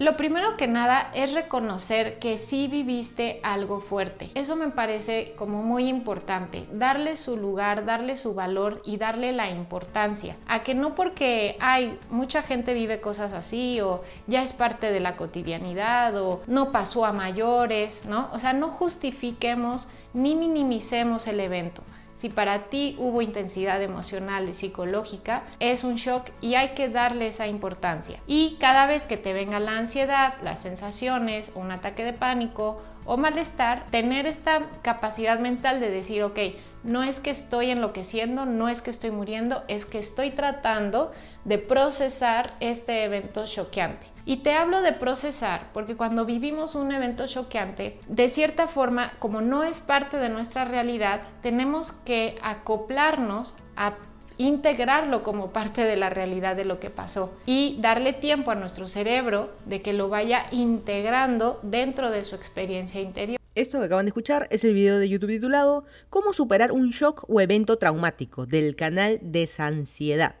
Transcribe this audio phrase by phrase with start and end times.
[0.00, 4.30] Lo primero que nada es reconocer que sí viviste algo fuerte.
[4.34, 9.50] Eso me parece como muy importante, darle su lugar, darle su valor y darle la
[9.50, 10.38] importancia.
[10.48, 15.00] A que no porque hay mucha gente vive cosas así o ya es parte de
[15.00, 18.30] la cotidianidad o no pasó a mayores, ¿no?
[18.32, 21.82] O sea, no justifiquemos ni minimicemos el evento.
[22.20, 27.28] Si para ti hubo intensidad emocional y psicológica, es un shock y hay que darle
[27.28, 28.20] esa importancia.
[28.26, 33.16] Y cada vez que te venga la ansiedad, las sensaciones, un ataque de pánico o
[33.16, 36.38] malestar, tener esta capacidad mental de decir, ok,
[36.84, 41.12] no es que estoy enloqueciendo, no es que estoy muriendo, es que estoy tratando
[41.46, 44.06] de procesar este evento choqueante.
[44.30, 49.40] Y te hablo de procesar porque cuando vivimos un evento choqueante, de cierta forma, como
[49.40, 53.96] no es parte de nuestra realidad, tenemos que acoplarnos a
[54.36, 58.86] integrarlo como parte de la realidad de lo que pasó y darle tiempo a nuestro
[58.86, 63.40] cerebro de que lo vaya integrando dentro de su experiencia interior.
[63.56, 67.24] Esto que acaban de escuchar es el video de YouTube titulado Cómo superar un shock
[67.28, 70.36] o evento traumático del canal Desansiedad.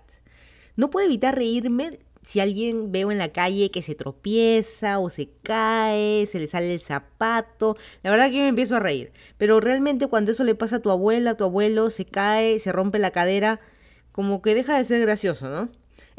[0.76, 5.30] No puedo evitar reírme si alguien veo en la calle que se tropieza o se
[5.42, 9.12] cae, se le sale el zapato, la verdad que yo me empiezo a reír.
[9.38, 12.72] Pero realmente cuando eso le pasa a tu abuela, a tu abuelo, se cae, se
[12.72, 13.60] rompe la cadera,
[14.12, 15.70] como que deja de ser gracioso, ¿no?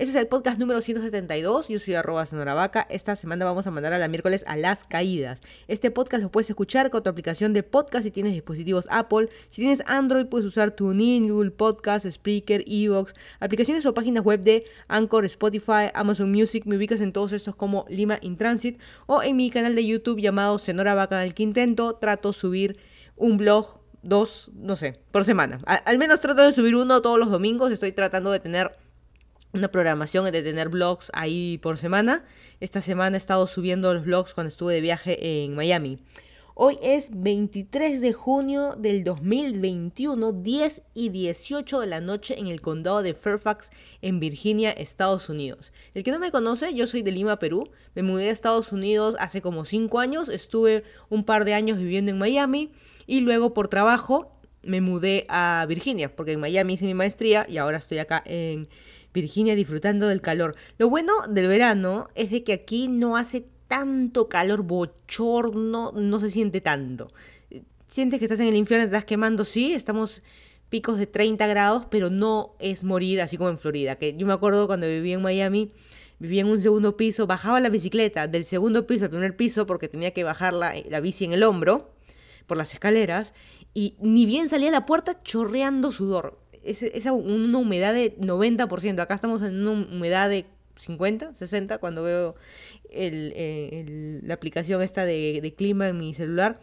[0.02, 1.68] Ese es el podcast número 172.
[1.68, 2.88] Yo soy arroba sonoravaca.
[2.90, 5.42] Esta semana vamos a mandar a la miércoles a las caídas.
[5.68, 9.30] Este podcast lo puedes escuchar con tu aplicación de podcast si tienes dispositivos Apple.
[9.50, 14.66] Si tienes Android puedes usar TuneIn, Google Podcast, Spreaker, Evox, aplicaciones o páginas web de
[14.88, 16.66] Anchor, Spotify, Amazon Music.
[16.66, 20.20] Me ubicas en todos estos como Lima in Transit o en mi canal de YouTube
[20.20, 22.80] llamado Senora Vaca el que intento trato subir
[23.18, 25.60] un blog dos, no sé, por semana.
[25.68, 27.72] al menos trato de subir uno todos los domingos.
[27.72, 28.72] Estoy tratando de tener
[29.54, 32.26] una programación de tener vlogs ahí por semana.
[32.60, 36.00] Esta semana he estado subiendo los vlogs cuando estuve de viaje en Miami.
[36.54, 42.62] Hoy es 23 de junio del 2021, 10 y 18 de la noche en el
[42.62, 45.72] condado de Fairfax, en Virginia, Estados Unidos.
[45.94, 47.70] El que no me conoce, yo soy de Lima, Perú.
[47.96, 50.30] Me mudé a Estados Unidos hace como 5 años.
[50.30, 52.72] Estuve un par de años viviendo en Miami
[53.08, 57.58] y luego por trabajo me mudé a Virginia, porque en Miami hice mi maestría y
[57.58, 58.70] ahora estoy acá en
[59.14, 60.56] Virginia disfrutando del calor.
[60.78, 66.30] Lo bueno del verano es de que aquí no hace tanto calor, bochorno, no se
[66.30, 67.12] siente tanto.
[67.88, 70.22] Sientes que estás en el infierno, te estás quemando, sí, estamos
[70.70, 73.98] picos de 30 grados, pero no es morir así como en Florida.
[73.98, 75.74] Que yo me acuerdo cuando vivía en Miami,
[76.20, 79.90] vivía en un segundo piso, bajaba la bicicleta del segundo piso al primer piso porque
[79.90, 81.94] tenía que bajar la, la bici en el hombro
[82.48, 83.34] por las escaleras
[83.74, 89.00] y ni bien salía a la puerta chorreando sudor es, una humedad de 90%.
[89.00, 90.46] Acá estamos en una humedad de
[90.78, 92.36] 50, 60 cuando veo
[92.92, 96.60] la aplicación esta de, clima en mi celular.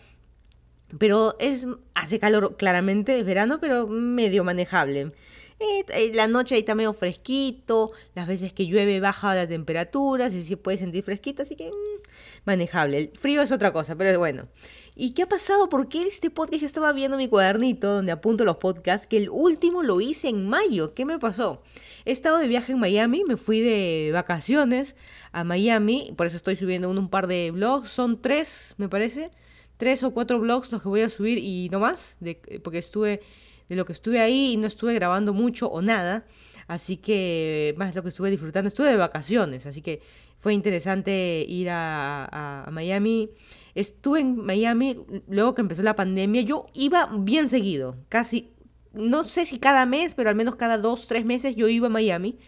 [0.98, 5.12] Pero es hace calor claramente, es verano, pero medio manejable.
[5.60, 10.30] Eh, eh, la noche ahí está medio fresquito, las veces que llueve baja la temperatura,
[10.30, 12.08] si se puede sentir fresquito, así que mm,
[12.44, 12.98] manejable.
[12.98, 14.48] El frío es otra cosa, pero bueno.
[15.00, 15.68] ¿Y qué ha pasado?
[15.68, 16.60] ¿Por qué este podcast?
[16.60, 20.48] Yo estaba viendo mi cuadernito donde apunto los podcasts, que el último lo hice en
[20.48, 20.92] mayo.
[20.92, 21.62] ¿Qué me pasó?
[22.04, 24.96] He estado de viaje en Miami, me fui de vacaciones
[25.30, 29.30] a Miami, por eso estoy subiendo un, par de blogs, son tres, me parece,
[29.76, 33.20] tres o cuatro blogs los que voy a subir y no más, de, porque estuve,
[33.68, 36.26] de lo que estuve ahí y no estuve grabando mucho o nada,
[36.66, 40.02] así que más lo que estuve disfrutando, estuve de vacaciones, así que
[40.40, 43.30] fue interesante ir a, a Miami
[43.74, 44.98] Estuve en Miami
[45.28, 46.42] luego que empezó la pandemia.
[46.42, 48.52] Yo iba bien seguido, casi,
[48.92, 51.90] no sé si cada mes, pero al menos cada dos, tres meses yo iba a
[51.90, 52.38] Miami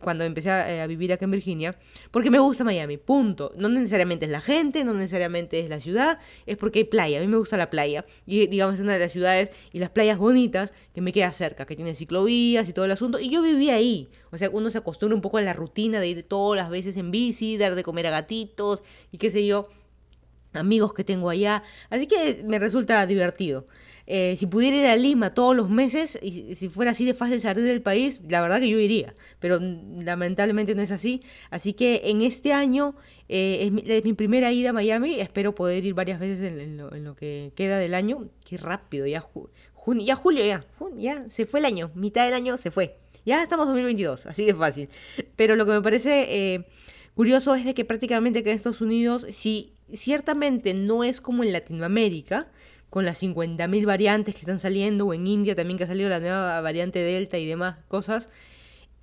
[0.00, 1.78] cuando empecé a, eh, vivir acá en Virginia,
[2.10, 3.52] porque me gusta Miami, punto.
[3.56, 7.18] No necesariamente es la gente, no necesariamente es la ciudad, es porque hay playa.
[7.18, 9.90] A mí me gusta la playa y digamos es una de las ciudades y las
[9.90, 13.18] playas bonitas que me queda cerca, que tiene ciclovías y todo el asunto.
[13.18, 14.10] Y yo vivía ahí.
[14.30, 16.96] O sea, uno se acostumbra un poco a la rutina de ir todas las veces
[16.96, 18.82] en bici, dar de comer a gatitos
[19.12, 19.68] y qué sé yo
[20.54, 23.66] amigos que tengo allá, así que me resulta divertido.
[24.06, 27.40] Eh, si pudiera ir a Lima todos los meses y si fuera así de fácil
[27.40, 31.22] salir del país, la verdad que yo iría, pero lamentablemente no es así.
[31.50, 32.96] Así que en este año
[33.28, 37.52] eh, es, mi, primera ida a Miami, espero poder ir varias veces en, lo, que
[37.56, 38.28] queda del año.
[38.44, 39.20] Qué rápido, ya,
[39.72, 40.66] junio, ya julio, ya,
[40.96, 42.98] ya se fue el año, mitad del año se fue.
[43.24, 44.90] Ya estamos 2022, así de fácil.
[45.36, 46.66] Pero lo que me parece eh,
[47.14, 51.52] curioso es de que prácticamente que en Estados Unidos, si ciertamente no es como en
[51.52, 52.50] Latinoamérica,
[52.90, 56.20] con las 50.000 variantes que están saliendo, o en India también que ha salido la
[56.20, 58.28] nueva variante Delta y demás cosas.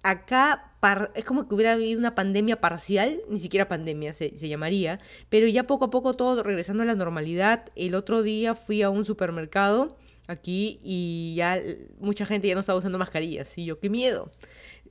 [0.03, 0.67] acá
[1.13, 4.99] es como que hubiera habido una pandemia parcial, ni siquiera pandemia se, se, llamaría,
[5.29, 7.65] pero ya poco a poco todo regresando a la normalidad.
[7.75, 9.97] El otro día fui a un supermercado
[10.27, 11.61] aquí y ya
[11.99, 13.55] mucha gente ya no estaba usando mascarillas.
[13.57, 14.31] Y yo, qué miedo.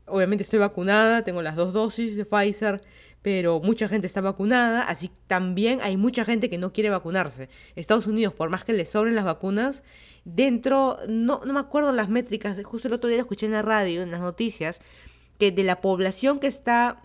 [0.07, 2.83] Obviamente estoy vacunada, tengo las dos dosis de Pfizer,
[3.23, 7.49] pero mucha gente está vacunada, así también hay mucha gente que no quiere vacunarse.
[7.77, 9.83] Estados Unidos, por más que le sobren las vacunas,
[10.25, 14.03] dentro, no, no me acuerdo las métricas, justo el otro día escuché en la radio,
[14.03, 14.81] en las noticias,
[15.39, 17.03] que de la población que está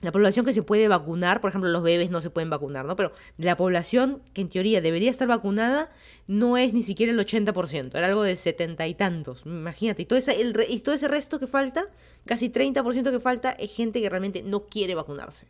[0.00, 2.94] la población que se puede vacunar, por ejemplo, los bebés no se pueden vacunar, ¿no?
[2.94, 5.90] Pero la población que en teoría debería estar vacunada,
[6.28, 9.42] no es ni siquiera el 80%, era algo de setenta y tantos.
[9.44, 11.88] Imagínate, y todo, ese, el, y todo ese resto que falta,
[12.26, 15.46] casi 30% que falta, es gente que realmente no quiere vacunarse.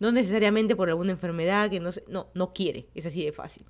[0.00, 3.66] No necesariamente por alguna enfermedad que no, no, no quiere, es así de fácil.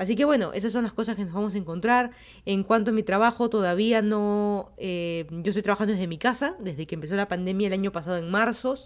[0.00, 2.12] Así que bueno, esas son las cosas que nos vamos a encontrar.
[2.46, 4.72] En cuanto a mi trabajo, todavía no...
[4.78, 8.16] Eh, yo estoy trabajando desde mi casa, desde que empezó la pandemia el año pasado
[8.16, 8.76] en marzo.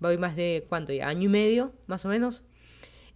[0.00, 1.06] Voy más de, ¿cuánto ya?
[1.06, 2.44] Año y medio, más o menos.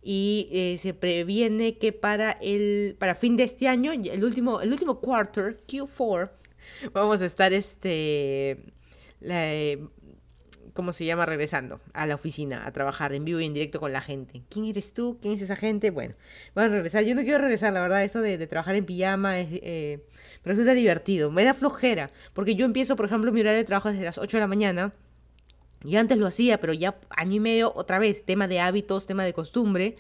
[0.02, 4.70] Y eh, se previene que para el para fin de este año, el último, el
[4.70, 6.32] último quarter, Q4,
[6.93, 8.62] vamos a estar este...
[9.20, 9.88] La, eh,
[10.74, 11.26] ¿cómo se llama?
[11.26, 14.42] Regresando a la oficina a trabajar en vivo y en directo con la gente.
[14.48, 15.19] ¿Quién eres tú?
[15.20, 15.90] ¿Quién es esa gente?
[15.90, 16.14] Bueno,
[16.54, 17.04] voy a regresar.
[17.04, 20.04] Yo no quiero regresar, la verdad, eso de, trabajar en pijama es, eh,
[20.44, 21.30] me resulta divertido.
[21.30, 24.36] Me da flojera, porque yo empiezo, por ejemplo, mi horario de trabajo desde las 8
[24.36, 24.92] de la mañana.
[25.84, 29.25] Y antes lo hacía, pero ya año y medio, otra vez, tema de hábitos, tema
[29.25, 29.96] de costumbre.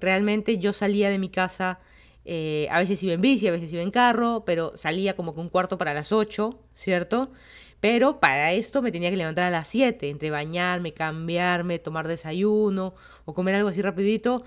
[0.00, 1.78] Realmente yo salía de mi casa,
[2.24, 5.40] eh, a veces iba en bici, a veces iba en carro, pero salía como que
[5.40, 7.30] un cuarto para las 8, ¿cierto?
[7.80, 12.94] Pero para esto me tenía que levantar a las 7, entre bañarme, cambiarme, tomar desayuno
[13.24, 14.44] o comer algo así rapidito,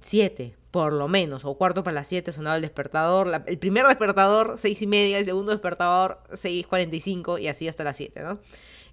[0.00, 3.86] 7 mm, por lo menos, o cuarto para las 7 sonaba el despertador, el primer
[3.86, 8.38] despertador 6 y media, el segundo despertador 6.45 y así hasta las 7, ¿no?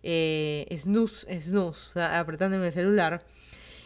[0.02, 3.24] Eh, snooze, snooze, apretándome el celular.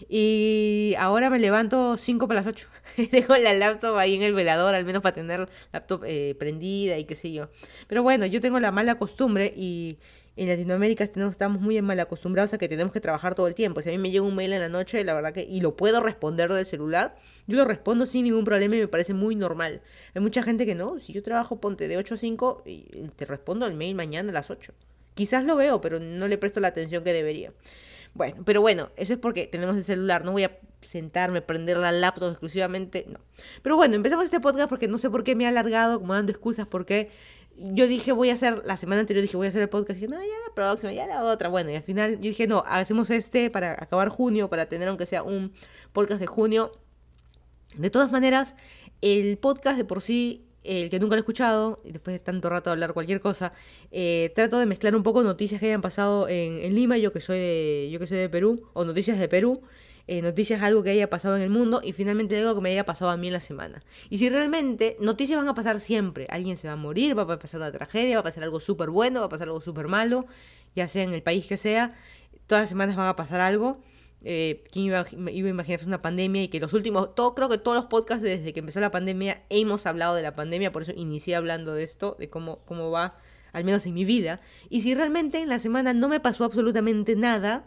[0.09, 2.67] Y ahora me levanto 5 para las 8.
[3.11, 6.97] Dejo la laptop ahí en el velador, al menos para tener la laptop eh, prendida
[6.97, 7.49] y qué sé yo.
[7.87, 9.97] Pero bueno, yo tengo la mala costumbre y
[10.37, 13.81] en Latinoamérica estamos muy mal acostumbrados a que tenemos que trabajar todo el tiempo.
[13.81, 15.75] Si a mí me llega un mail en la noche, la verdad que, y lo
[15.75, 17.15] puedo responder del celular,
[17.47, 19.81] yo lo respondo sin ningún problema y me parece muy normal.
[20.15, 22.83] Hay mucha gente que no, si yo trabajo, ponte de 8 a 5 y
[23.15, 24.73] te respondo al mail mañana a las 8.
[25.13, 27.51] Quizás lo veo, pero no le presto la atención que debería.
[28.13, 31.91] Bueno, pero bueno, eso es porque tenemos el celular, no voy a sentarme, prender la
[31.91, 33.19] laptop exclusivamente, no.
[33.61, 36.31] Pero bueno, empezamos este podcast porque no sé por qué me ha alargado, como dando
[36.31, 37.09] excusas, porque
[37.55, 40.01] yo dije voy a hacer, la semana anterior dije voy a hacer el podcast, y
[40.01, 42.63] dije, no, ya la próxima, ya la otra, bueno, y al final yo dije, no,
[42.67, 45.53] hacemos este para acabar junio, para tener aunque sea un
[45.93, 46.71] podcast de junio.
[47.75, 48.55] De todas maneras,
[48.99, 52.49] el podcast de por sí el que nunca lo he escuchado, y después de tanto
[52.49, 53.51] rato de hablar cualquier cosa,
[53.91, 57.39] eh, trato de mezclar un poco noticias que hayan pasado en, Lima, yo que soy
[57.39, 59.61] de, yo que soy de Perú, o noticias de Perú,
[60.07, 62.85] eh, noticias algo que haya pasado en el mundo, y finalmente algo que me haya
[62.85, 63.83] pasado a mí en la semana.
[64.09, 67.39] Y si realmente, noticias van a pasar siempre, alguien se va a morir, va a
[67.39, 70.25] pasar una tragedia, va a pasar algo súper bueno, va a pasar algo súper malo,
[70.75, 71.95] ya sea en el país que sea,
[72.47, 73.79] todas las semanas van a pasar algo.
[74.23, 76.43] Eh, ¿Quién iba, iba, a imaginarse una pandemia?
[76.43, 79.43] Y que los últimos, todo, creo que todos los podcasts desde que empezó la pandemia
[79.49, 83.17] hemos hablado de la pandemia, por eso inicié hablando de esto, de cómo, cómo va,
[83.53, 84.41] al menos en mi vida.
[84.69, 87.65] Y si realmente en la semana no me pasó absolutamente nada,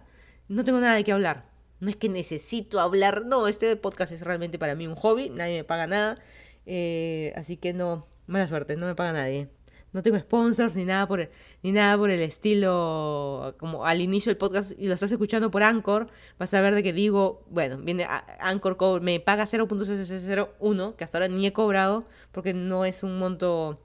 [0.49, 1.51] no tengo nada de qué hablar.
[1.81, 5.59] No es que necesito hablar, no, este podcast es realmente para mí un hobby, nadie
[5.59, 6.19] me paga nada,
[6.67, 9.49] eh, así que no, mala suerte, no me paga nadie
[9.95, 11.31] no tengo sponsors ni nada por el,
[11.63, 15.63] ni nada por el estilo como al inicio del podcast y lo estás escuchando por
[15.63, 16.09] Anchor,
[16.39, 18.07] vas a ver de que digo, bueno, viene
[18.41, 23.81] Anchor me paga 0.001 que hasta ahora ni he cobrado porque no es un monto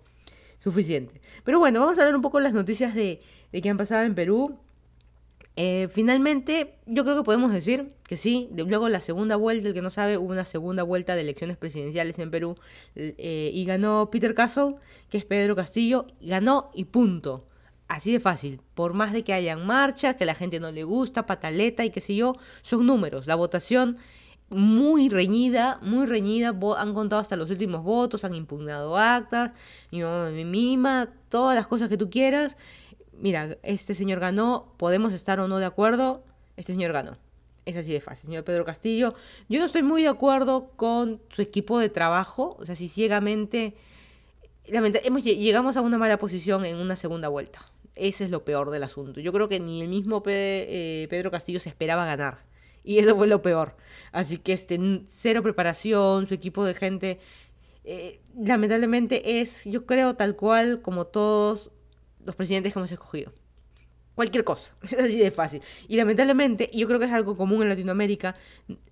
[0.59, 1.21] suficiente.
[1.43, 4.15] Pero bueno, vamos a ver un poco las noticias de, de que han pasado en
[4.15, 4.57] Perú.
[5.61, 8.49] Eh, finalmente, yo creo que podemos decir que sí.
[8.55, 12.17] luego la segunda vuelta, el que no sabe, hubo una segunda vuelta de elecciones presidenciales
[12.19, 12.55] en Perú
[12.95, 14.75] eh, y ganó Peter Castle,
[15.09, 17.45] que es Pedro Castillo, ganó y punto.
[17.89, 18.61] Así de fácil.
[18.73, 21.99] Por más de que hayan marchas, que la gente no le gusta, pataleta y qué
[21.99, 23.27] sé yo, son números.
[23.27, 23.97] La votación
[24.47, 29.51] muy reñida, muy reñida, han contado hasta los últimos votos, han impugnado actas,
[29.91, 32.55] mi mamá me mima, todas las cosas que tú quieras
[33.21, 36.23] mira, este señor ganó, podemos estar o no de acuerdo,
[36.57, 37.17] este señor ganó.
[37.65, 39.13] Es así de fácil, señor Pedro Castillo.
[39.47, 43.75] Yo no estoy muy de acuerdo con su equipo de trabajo, o sea, si ciegamente...
[44.65, 47.59] Hemos, llegamos a una mala posición en una segunda vuelta.
[47.95, 49.19] Ese es lo peor del asunto.
[49.19, 52.43] Yo creo que ni el mismo eh, Pedro Castillo se esperaba ganar.
[52.83, 53.75] Y eso fue lo peor.
[54.11, 57.19] Así que este, cero preparación, su equipo de gente,
[57.83, 61.71] eh, lamentablemente es, yo creo, tal cual como todos
[62.29, 63.33] los presidentes que hemos escogido.
[64.13, 64.71] cualquier cosa.
[64.83, 65.61] Es así de fácil.
[65.87, 68.35] Y lamentablemente, yo creo que es algo común en Latinoamérica,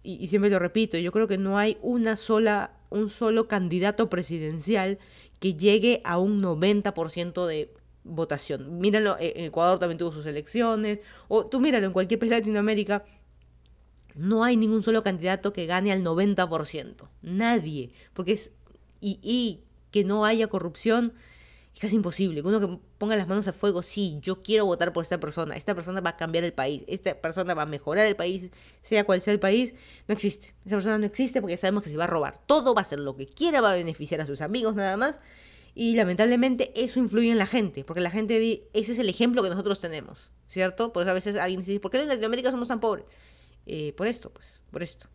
[0.01, 4.98] y, siempre lo repito, yo creo que no hay una sola, un solo candidato presidencial
[5.39, 7.72] que llegue a un 90% de
[8.03, 8.79] votación.
[8.79, 12.38] Míralo, eh, en Ecuador también tuvo sus elecciones, o tú míralo en cualquier país de
[12.39, 13.06] Latinoamérica,
[14.15, 17.08] no hay ningún solo candidato que gane al 90%.
[17.22, 17.91] Nadie.
[18.13, 18.51] Porque es.
[19.00, 21.13] Y, y que no haya corrupción
[21.77, 22.41] es casi imposible.
[22.41, 25.55] Uno que ponga las manos a fuego, sí, yo quiero votar por esta persona.
[25.55, 26.84] Esta persona va a cambiar el país.
[26.88, 28.50] Esta persona va a mejorar el país,
[28.81, 29.75] sea cual sea el país.
[30.07, 30.55] No existe.
[30.65, 32.98] Esa persona no existe porque sabemos que se va a robar todo, va a hacer
[32.98, 35.19] lo que quiera, va a beneficiar a sus amigos nada más.
[35.75, 39.50] Y lamentablemente eso influye en la gente, porque la gente, ese es el ejemplo que
[39.50, 40.91] nosotros tenemos, ¿cierto?
[40.91, 43.05] Por eso a veces alguien dice, ¿por qué en Latinoamérica somos tan pobres?
[43.67, 45.05] Eh, por esto, pues, por esto.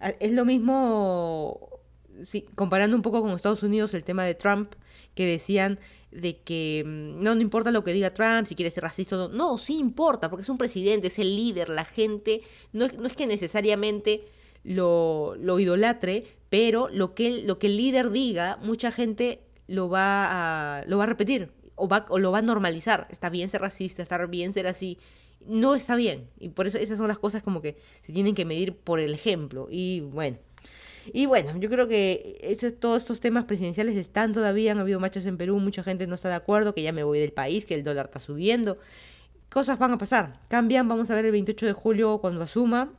[0.00, 1.77] Ah, es lo mismo,
[2.22, 4.74] sí, comparando un poco con Estados Unidos el tema de Trump,
[5.14, 5.78] que decían
[6.10, 9.28] de que mm, no, no importa lo que diga Trump, si quiere ser racista o
[9.28, 9.34] no.
[9.34, 13.06] No, sí importa, porque es un presidente, es el líder, la gente, no es, no
[13.06, 14.24] es que necesariamente
[14.64, 20.78] lo, lo idolatre, pero lo que, lo que el líder diga, mucha gente lo va
[20.78, 23.06] a, lo va a repetir o, va, o lo va a normalizar.
[23.10, 24.98] Está bien ser racista, está bien ser así.
[25.46, 26.28] No está bien.
[26.38, 29.14] Y por eso esas son las cosas como que se tienen que medir por el
[29.14, 29.68] ejemplo.
[29.70, 30.38] Y bueno.
[31.12, 35.36] Y bueno, yo creo que todos estos temas presidenciales están todavía, han habido marchas en
[35.36, 37.84] Perú, mucha gente no está de acuerdo, que ya me voy del país, que el
[37.84, 38.78] dólar está subiendo.
[39.50, 42.92] Cosas van a pasar, cambian, vamos a ver el 28 de julio cuando asuma.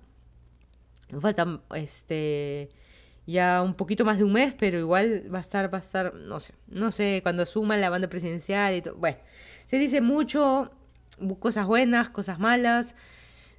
[1.20, 2.70] Faltan este
[3.30, 6.16] ya un poquito más de un mes, pero igual va a estar, va a estar,
[6.16, 8.96] no sé, no sé, cuando suma la banda presidencial y todo.
[8.96, 9.18] Bueno,
[9.68, 10.72] se dice mucho,
[11.40, 12.96] cosas buenas, cosas malas.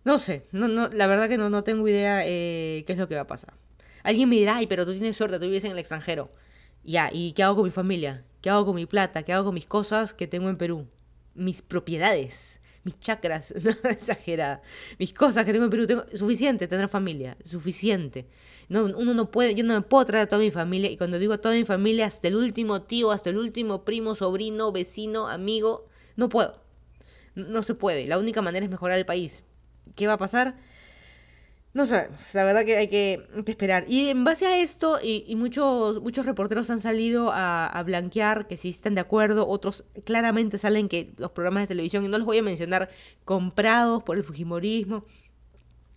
[0.04, 3.08] No sé, no, no, la verdad que no, no tengo idea eh, qué es lo
[3.08, 3.54] que va a pasar.
[4.02, 6.30] Alguien me dirá, ay, pero tú tienes suerte, tú vives en el extranjero.
[6.84, 8.24] Ya, ¿y qué hago con mi familia?
[8.40, 9.22] ¿Qué hago con mi plata?
[9.22, 10.86] ¿Qué hago con mis cosas que tengo en Perú?
[11.34, 14.62] Mis propiedades mis chakras, no exagerada,
[14.98, 18.26] mis cosas que tengo en Perú, tengo suficiente tener familia, suficiente.
[18.68, 21.18] No, uno no puede, yo no me puedo traer a toda mi familia, y cuando
[21.18, 25.86] digo toda mi familia, hasta el último tío, hasta el último primo, sobrino, vecino, amigo,
[26.16, 26.60] no puedo.
[27.34, 28.06] No se puede.
[28.06, 29.44] La única manera es mejorar el país.
[29.94, 30.56] ¿Qué va a pasar?
[31.72, 33.84] No sabemos, la verdad que hay que, esperar.
[33.86, 38.70] Y en base a esto, y, muchos, muchos reporteros han salido a, blanquear que sí
[38.70, 42.38] están de acuerdo, otros claramente salen que los programas de televisión, y no los voy
[42.38, 42.90] a mencionar,
[43.24, 45.04] comprados por el Fujimorismo.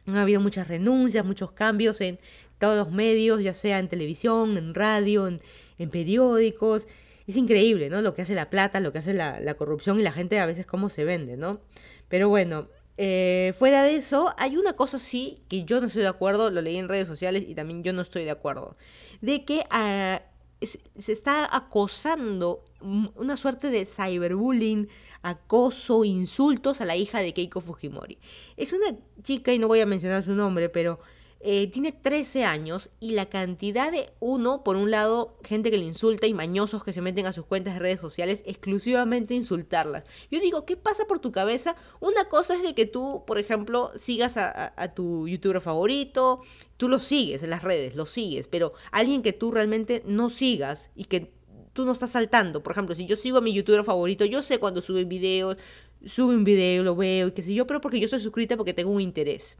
[0.06, 2.20] Han habido muchas renuncias, muchos cambios en
[2.60, 5.42] todos los medios, ya sea en televisión, en radio, en,
[5.90, 6.88] periódicos.
[7.26, 8.02] Es increíble, ¿no?
[8.02, 10.46] Lo que hace la plata, lo que hace la, la corrupción y la gente a
[10.46, 11.62] veces cómo se vende, ¿no?
[12.10, 16.08] Pero bueno, eh, fuera de eso, hay una cosa sí que yo no estoy de
[16.08, 18.78] acuerdo, lo leí en redes sociales y también yo no estoy de acuerdo,
[19.22, 20.22] de que ah,
[20.62, 24.90] se está acosando una suerte de cyberbullying,
[25.22, 28.20] acoso, insultos a la hija de Keiko Fujimori.
[28.58, 31.00] Es una chica, y no voy a mencionar su nombre, pero
[31.46, 35.84] eh, tiene 13 años y la cantidad de, uno, por un lado, gente que le
[35.84, 40.06] insulta y mañosos que se meten a sus cuentas de redes sociales exclusivamente insultarlas.
[40.32, 41.76] Yo digo, ¿qué pasa por tu cabeza?
[42.00, 46.42] Una cosa es de que tú, por ejemplo, sigas a, tu youtuber favorito,
[46.78, 50.92] tú lo sigues en las redes, lo sigues, pero alguien que tú realmente no sigas
[50.96, 51.34] y que
[51.74, 52.64] tú no estás saltando.
[52.64, 55.58] Por ejemplo, si yo sigo a mi youtuber favorito, yo sé cuando sube videos,
[56.06, 58.74] sube un video, lo veo y qué sé yo, pero porque yo soy suscrita porque
[58.74, 59.58] tengo un interés.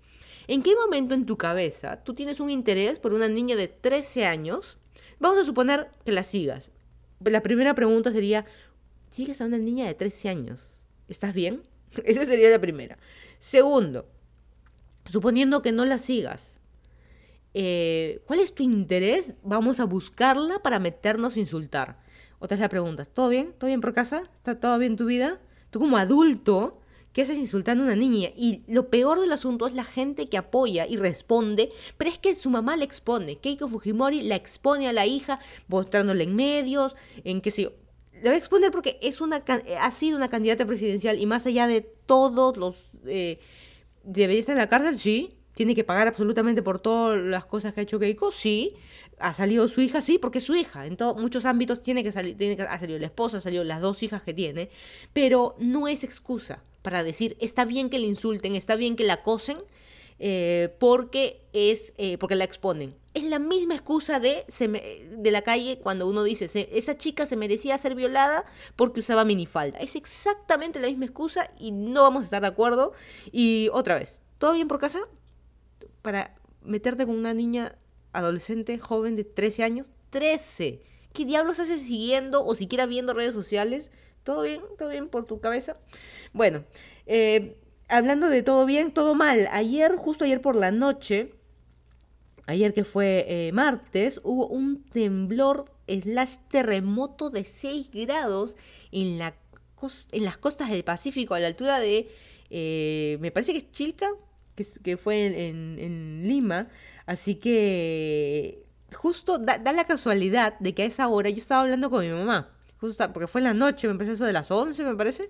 [0.48, 4.26] ¿En qué momento en tu cabeza tú tienes un interés por una niña de 13
[4.26, 4.78] años?
[5.20, 6.70] Vamos a suponer que la sigas.
[7.24, 8.46] La primera pregunta sería,
[9.12, 10.82] ¿sigues a una niña de 13 años?
[11.08, 11.64] ¿Estás bien?
[12.04, 12.98] Esa sería la primera.
[13.40, 14.06] Segundo,
[15.06, 16.60] suponiendo que no la sigas,
[17.54, 19.34] eh, ¿cuál es tu interés?
[19.44, 22.00] Vamos a buscarla para meternos a insultar.
[22.40, 23.54] Otra es la pregunta, ¿todo bien?
[23.58, 24.30] ¿Todo bien por casa?
[24.36, 25.40] ¿Está todo bien tu vida?
[25.74, 26.80] Tú como adulto
[27.14, 28.30] ¿Qué haces insultando a una niña?
[28.36, 32.34] Y lo peor del asunto es la gente que apoya y responde, pero es que
[32.34, 33.38] su mamá le expone.
[33.38, 37.74] Keiko Fujimori la expone a la hija, mostrándole en medios, en qué sé yo.
[38.24, 39.44] La va a exponer porque es una,
[39.80, 42.76] ha sido una candidata presidencial y más allá de todos los...
[43.06, 43.40] Eh,
[44.04, 44.98] ¿Debería estar en la cárcel?
[44.98, 45.38] Sí.
[45.54, 48.32] ¿Tiene que pagar absolutamente por todas las cosas que ha hecho Keiko?
[48.32, 48.74] Sí.
[49.24, 50.02] ¿Ha salido su hija?
[50.02, 50.86] Sí, porque es su hija.
[50.86, 53.80] En muchos ámbitos tiene que salir, tiene que, ha salido la esposa, ha salido las
[53.80, 54.70] dos hijas que tiene,
[55.14, 59.14] pero no es excusa para decir, está bien que le insulten, está bien que la
[59.14, 59.60] acosen,
[60.20, 62.98] eh, porque, es, eh, porque la exponen.
[63.14, 64.44] Es la misma excusa de,
[65.18, 68.44] de la calle cuando uno dice, esa chica se merecía ser violada
[68.76, 69.80] porque usaba minifalda.
[69.80, 72.92] Es exactamente la misma excusa y no vamos a estar de acuerdo.
[73.32, 75.00] Y otra vez, ¿todo bien por casa?
[76.02, 77.78] Para meterte con una niña
[78.14, 79.92] adolescente, joven de 13 años.
[80.12, 80.82] 13.
[81.14, 83.92] ¿Qué diablos haces siguiendo o siquiera viendo redes sociales?
[84.24, 84.62] ¿Todo bien?
[84.78, 85.78] ¿Todo bien por tu cabeza?
[86.32, 86.64] Bueno,
[87.06, 87.58] eh,
[87.90, 89.48] hablando de todo bien, todo mal.
[89.52, 91.36] Ayer, justo ayer por la noche,
[92.46, 98.56] ayer que fue eh, martes, hubo un temblor slash terremoto de 6 grados
[98.92, 99.36] en, la
[100.12, 102.10] en las costas del Pacífico, a la altura de,
[102.50, 104.10] eh, me parece que es Chilca,
[104.56, 106.68] que, fue en, Lima.
[107.06, 112.06] Así que justo da, la casualidad de que a esa hora yo estaba hablando con
[112.06, 112.50] mi mamá.
[112.80, 115.30] Justo porque fue en la noche, me empecé eso de las 11, me parece.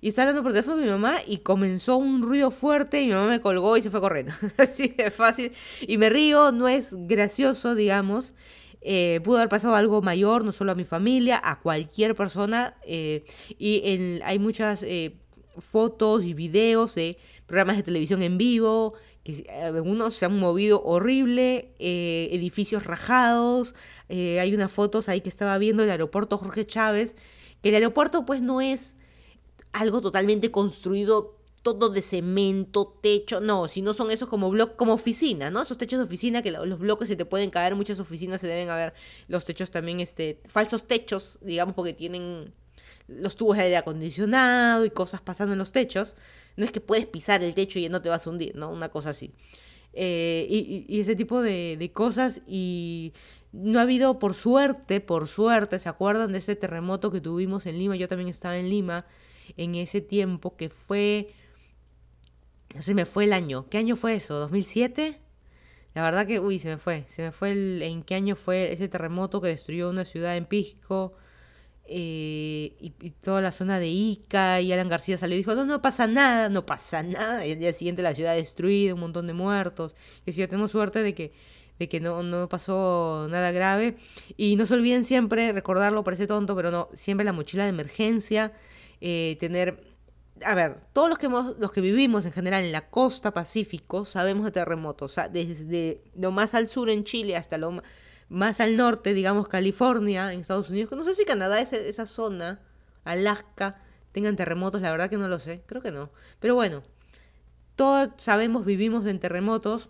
[0.00, 3.12] Y estaba hablando por teléfono con mi mamá y comenzó un ruido fuerte y mi
[3.12, 4.32] mamá me colgó y se fue corriendo.
[4.58, 5.52] Así de fácil.
[5.82, 8.32] Y me río, no es gracioso, digamos.
[8.86, 12.74] Eh, pudo haber pasado algo mayor, no solo a mi familia, a cualquier persona.
[12.86, 13.24] Eh,
[13.58, 15.16] y hay muchas eh,
[15.58, 17.16] fotos y videos de
[17.46, 23.74] programas de televisión en vivo, que algunos se han movido horrible, eh, edificios rajados,
[24.08, 27.16] eh, hay unas fotos ahí que estaba viendo el aeropuerto Jorge Chávez,
[27.62, 28.96] que el aeropuerto pues no es
[29.72, 35.50] algo totalmente construido todo de cemento, techo, no, sino son esos como bloques, como oficina,
[35.50, 35.62] ¿no?
[35.62, 38.68] Esos techos de oficina que los bloques se te pueden caer, muchas oficinas se deben
[38.68, 38.92] haber,
[39.28, 42.52] los techos también, este, falsos techos, digamos, porque tienen
[43.08, 46.16] los tubos de aire acondicionado y cosas pasando en los techos.
[46.56, 48.70] No es que puedes pisar el techo y no te vas a hundir, ¿no?
[48.70, 49.32] Una cosa así.
[49.92, 50.46] Eh,
[50.88, 53.12] y, ese tipo de, cosas y
[53.52, 57.78] no ha habido, por suerte, por suerte, ¿se acuerdan de ese terremoto que tuvimos en
[57.78, 57.96] Lima?
[57.96, 59.06] Yo también estaba en Lima
[59.56, 61.32] en ese tiempo que fue...
[62.80, 63.68] Se me fue el año.
[63.70, 64.50] ¿Qué año fue eso?
[64.50, 65.18] ¿2007?
[65.94, 67.04] La verdad que, uy, se me fue.
[67.08, 70.46] Se me fue el, en qué año fue ese terremoto que destruyó una ciudad en
[70.46, 71.14] Pisco.
[71.86, 75.82] Eh, y, toda la zona de Ica y Alan García salió y dijo, no, no
[75.82, 77.46] pasa nada, no pasa nada.
[77.46, 79.94] Y el día siguiente la ciudad destruida, un montón de muertos.
[80.26, 81.32] Y si yo tenemos suerte de que,
[81.78, 83.96] de que no, no pasó nada grave.
[84.36, 88.52] Y no se olviden siempre, recordarlo, parece tonto, pero no, siempre la mochila de emergencia,
[89.00, 89.92] eh, tener...
[90.44, 94.04] A ver, todos los que, hemos, los que vivimos en general en la costa pacífico
[94.04, 97.82] sabemos de terremotos, o sea, desde lo más al sur en Chile hasta lo
[98.34, 102.60] más al norte, digamos California, en Estados Unidos, no sé si Canadá es esa zona,
[103.04, 103.80] Alaska,
[104.12, 106.10] tengan terremotos, la verdad que no lo sé, creo que no.
[106.40, 106.82] Pero bueno,
[107.76, 109.88] todos sabemos, vivimos en terremotos.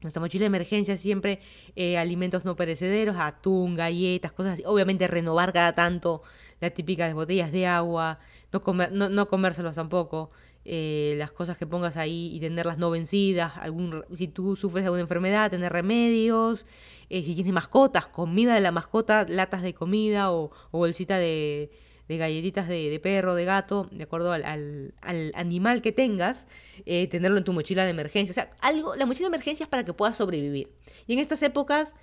[0.00, 1.40] Nuestra mochila de emergencia siempre
[1.74, 4.62] eh, alimentos no perecederos, atún, galletas, cosas así.
[4.64, 6.22] Obviamente renovar cada tanto
[6.60, 8.20] las típicas botellas de agua,
[8.52, 10.30] no, comer, no, no comérselos tampoco.
[10.70, 15.00] Eh, las cosas que pongas ahí y tenerlas no vencidas, algún, si tú sufres alguna
[15.00, 16.66] enfermedad, tener remedios,
[17.08, 21.70] eh, si tienes mascotas, comida de la mascota, latas de comida o, bolsita de,
[22.06, 24.92] galletitas de, perro, de gato, de acuerdo al,
[25.32, 26.46] animal que tengas,
[26.84, 28.32] eh, tenerlo en tu mochila de emergencia.
[28.32, 30.68] O sea, algo, la mochila de emergencia es para que puedas sobrevivir.
[31.06, 31.94] Y en estas épocas,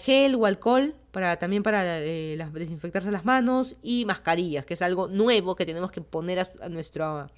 [0.00, 5.56] gel o alcohol para también para desinfectarse las manos y mascarillas, que es algo nuevo
[5.56, 7.30] que tenemos que poner a, a nuestro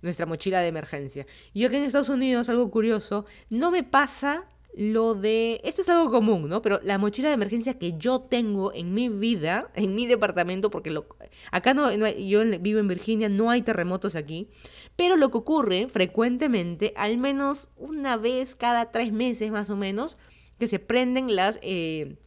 [0.00, 1.26] nuestra mochila de emergencia.
[1.52, 4.44] Y yo aquí en Estados Unidos, algo curioso, no me pasa
[4.76, 5.60] lo de...
[5.64, 6.62] Esto es algo común, ¿no?
[6.62, 10.92] Pero la mochila de emergencia que yo tengo en mi vida, en mi departamento, porque
[10.92, 11.08] lo,
[11.50, 14.50] acá no, yo vivo en Virginia, no hay terremotos aquí,
[14.94, 20.16] pero lo que ocurre frecuentemente, al menos una vez cada tres meses más o menos,
[20.60, 21.58] que se prenden las...
[21.62, 22.18] Eh,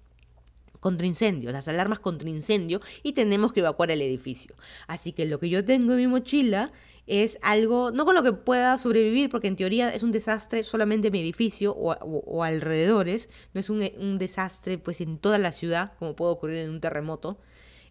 [0.80, 4.56] contra incendios, las alarmas contra incendio y tenemos que evacuar el edificio.
[4.88, 6.72] Así que lo que yo tengo en mi mochila
[7.10, 11.08] es algo, no con lo que pueda sobrevivir, porque en teoría es un desastre solamente
[11.08, 16.15] en mi edificio o, alrededores, no es un, desastre pues en toda la ciudad, como
[16.15, 17.39] puede ocurrir en un terremoto.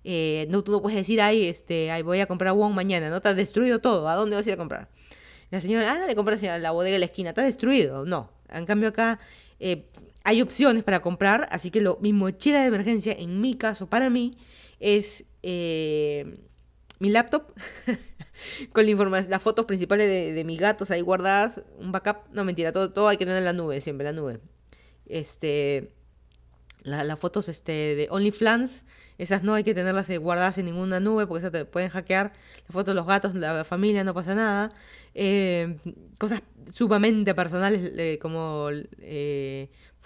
[0.04, 3.20] Eh, no, tú no puedes decir, ay, este, ay, voy a comprar Wong mañana, ¿no?
[3.20, 4.88] Te has destruido todo, ¿a dónde vas a ir a comprar?
[5.50, 8.04] La señora, ah, le compras la bodega de la esquina, está destruido.
[8.04, 9.18] No, en cambio acá
[9.58, 9.90] eh,
[10.28, 14.10] hay opciones para comprar, así que lo, mi mochila de emergencia, en mi caso, para
[14.10, 14.36] mí,
[14.78, 16.38] es eh,
[16.98, 17.54] mi laptop
[18.74, 22.92] con la las fotos principales de, mis gatos ahí guardadas, un backup, no mentira, todo,
[22.92, 24.40] todo hay que tener en la nube, siempre la nube.
[25.06, 25.94] Este,
[26.82, 28.84] las fotos este, de OnlyFans,
[29.16, 32.34] esas no hay que tenerlas eh, guardadas en ninguna nube porque esas te pueden hackear.
[32.64, 34.72] Las fotos de los gatos, la familia, no pasa nada.
[35.14, 35.78] Eh,
[36.18, 38.68] cosas sumamente personales eh, como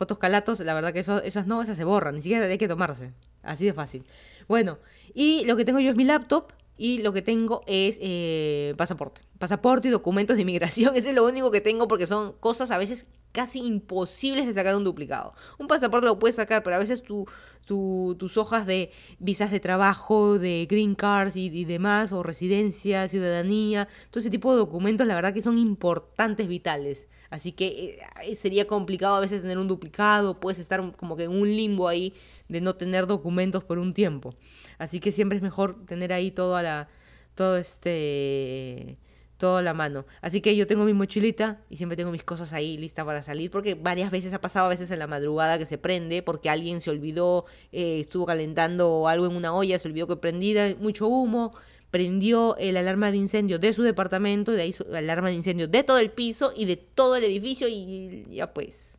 [0.02, 2.66] fotos calatos, la verdad que eso, esas no, esas se borran, ni siquiera hay que
[2.66, 3.12] tomarse.
[3.44, 4.04] Así de fácil.
[4.48, 4.80] Bueno,
[5.14, 9.20] y lo que tengo yo es mi laptop y lo que tengo es eh, pasaporte.
[9.38, 10.96] Pasaporte y documentos de inmigración.
[10.96, 14.74] Ese es lo único que tengo porque son cosas a veces casi imposibles de sacar
[14.74, 15.34] un duplicado.
[15.60, 17.28] Un pasaporte lo puedes sacar, pero a veces tu,
[17.64, 23.86] tus hojas de visas de trabajo, de green cards y, y, demás, o residencia, ciudadanía,
[24.10, 27.06] todo ese tipo de documentos, la verdad que son importantes, vitales.
[27.32, 31.30] Así que eh, sería complicado a veces tener un duplicado, puedes estar como que en
[31.30, 32.12] un limbo ahí
[32.48, 34.34] de no tener documentos por un tiempo.
[34.76, 36.88] Así que siempre es mejor tener ahí todo a la
[37.34, 38.98] todo este
[39.38, 40.04] todo a la mano.
[40.20, 43.50] Así que yo tengo mi mochilita y siempre tengo mis cosas ahí listas para salir
[43.50, 46.82] porque varias veces ha pasado a veces en la madrugada que se prende porque alguien
[46.82, 51.54] se olvidó, eh, estuvo calentando algo en una olla, se olvidó que prendida, mucho humo,
[51.92, 55.84] prendió el alarma de incendio de su departamento, de ahí su alarma de incendio de
[55.84, 58.98] todo el piso y de todo el edificio y ya pues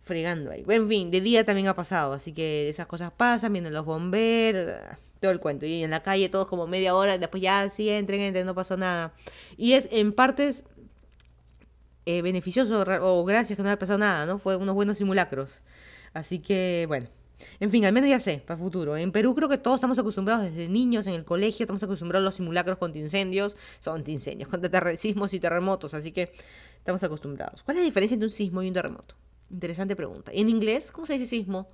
[0.00, 0.64] fregando ahí.
[0.66, 4.72] En fin, de día también ha pasado, así que esas cosas pasan, vienen los bomberos
[5.20, 5.66] todo el cuento.
[5.66, 8.76] Y en la calle todos como media hora, después ya sí, entren, entren, no pasó
[8.76, 9.12] nada.
[9.56, 10.64] Y es en partes
[12.06, 14.38] eh, beneficioso o gracias que no haya pasado nada, ¿no?
[14.38, 15.62] Fue unos buenos simulacros.
[16.14, 17.08] Así que, bueno.
[17.60, 18.96] En fin, al menos ya sé, para el futuro.
[18.96, 22.26] En Perú creo que todos estamos acostumbrados desde niños en el colegio, estamos acostumbrados a
[22.26, 26.32] los simulacros contra incendios, son incendios, contra sismos y terremotos, así que
[26.78, 27.62] estamos acostumbrados.
[27.62, 29.14] ¿Cuál es la diferencia entre un sismo y un terremoto?
[29.50, 30.32] Interesante pregunta.
[30.34, 31.68] En inglés, ¿cómo se dice sismo?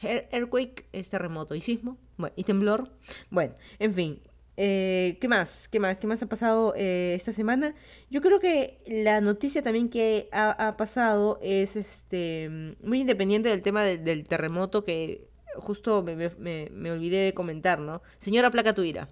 [0.00, 1.98] Earthquake es terremoto y sismo.
[2.16, 2.90] Bueno, y temblor.
[3.30, 4.20] Bueno, en fin.
[4.56, 5.68] Eh, ¿Qué más?
[5.68, 5.98] ¿Qué más?
[5.98, 7.74] ¿Qué más ha pasado eh, esta semana?
[8.10, 13.82] Yo creo que la noticia también que ha, pasado es este muy independiente del tema
[13.84, 16.30] del terremoto que justo me,
[16.70, 18.02] me, olvidé de comentar, ¿no?
[18.18, 19.08] Señora Placa tu ira.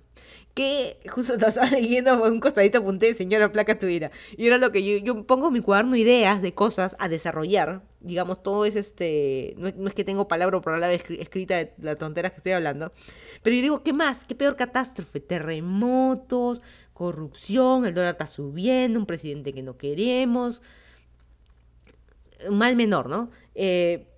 [0.55, 4.11] Que justo estaba leyendo un costadito apunté, señora Placa tu ira.
[4.37, 7.83] Y era lo que yo, yo pongo en mi cuaderno ideas de cosas a desarrollar.
[8.01, 9.55] Digamos, todo es este.
[9.57, 12.93] No, es que tengo palabra por palabra escrita de las tonteras que estoy hablando.
[13.43, 14.25] Pero yo digo, ¿qué más?
[14.25, 15.21] ¿Qué peor catástrofe?
[15.21, 16.61] Terremotos,
[16.93, 20.63] corrupción, el dólar está subiendo, un presidente que no queremos.
[22.51, 23.31] Mal menor, ¿no?
[23.55, 24.12] Eh,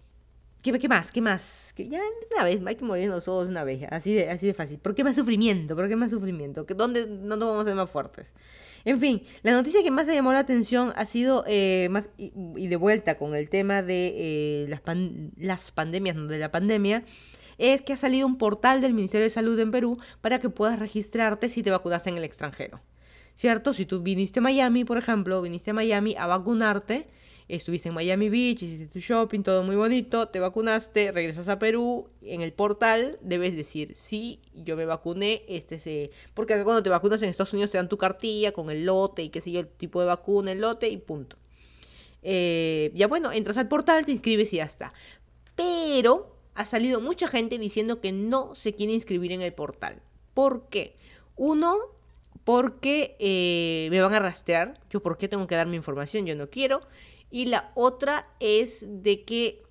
[0.65, 1.13] ¿Qué, más?
[1.13, 1.75] ¿Qué más?
[1.77, 2.01] Ya
[2.35, 4.79] una vez, hay que morirnos todos una vez, así de, así de fácil.
[4.79, 5.77] ¿Por qué más sufrimiento?
[5.77, 6.65] ¿Por qué más sufrimiento?
[6.65, 8.33] ¿Dónde no nos vamos a ser más fuertes?
[8.87, 12.67] En fin, la noticia que más me llamó la atención ha sido eh, más y,
[12.67, 14.81] de vuelta con el tema de eh, las,
[15.37, 17.05] las pandemias, no de la pandemia,
[17.59, 20.79] es que ha salido un portal del Ministerio de Salud en Perú para que puedas
[20.79, 22.81] registrarte si te vacunaste en el extranjero.
[23.35, 23.75] ¿Cierto?
[23.75, 27.07] Si tú viniste a Miami, por ejemplo, viniste a Miami a vacunarte,
[27.49, 32.09] estuviste en Miami Beach, hiciste tu shopping, todo muy bonito, te vacunaste, regresas a Perú,
[32.23, 36.11] en el portal debes decir, sí, yo me vacuné, este se...
[36.33, 39.23] Porque acá cuando te vacunas en Estados Unidos te dan tu cartilla con el lote
[39.23, 41.37] y qué sé yo, el tipo de vacuna, el lote y punto.
[42.23, 44.95] Eh, ya bueno, entras al portal, te inscribes y ya está.
[45.55, 50.01] Pero ha salido mucha gente diciendo que no se quiere inscribir en el portal.
[50.33, 50.97] ¿Por qué?
[51.37, 51.77] Uno,
[52.45, 54.81] porque eh, me van a rastrear.
[54.91, 56.27] Yo, ¿por qué tengo que dar mi información?
[56.27, 56.81] Yo no quiero.
[57.35, 59.65] Y la otra es de que,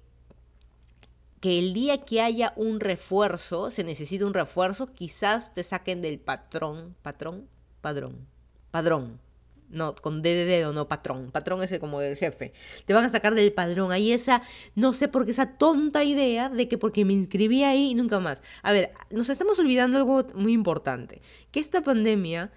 [1.40, 6.20] que el día que haya un refuerzo, se necesita un refuerzo, quizás te saquen del
[6.20, 7.48] patrón, patrón,
[7.80, 8.28] padrón,
[8.70, 9.22] padrón.
[9.70, 11.32] No, con D de dedo, no patrón.
[11.32, 12.52] Patrón es como del jefe.
[12.86, 13.94] Te van a sacar del padrón.
[13.94, 14.42] Ahí esa,
[14.76, 18.44] no sé por qué esa tonta idea de que porque me inscribí ahí nunca más.
[18.62, 21.22] A ver, nos estamos olvidando algo muy importante.
[21.52, 22.52] Que esta pandemia,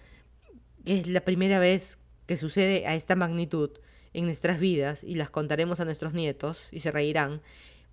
[0.85, 3.71] que es la primera vez que sucede a esta magnitud,
[4.17, 7.43] en nuestras vidas y las contaremos a nuestros nietos y se reirán,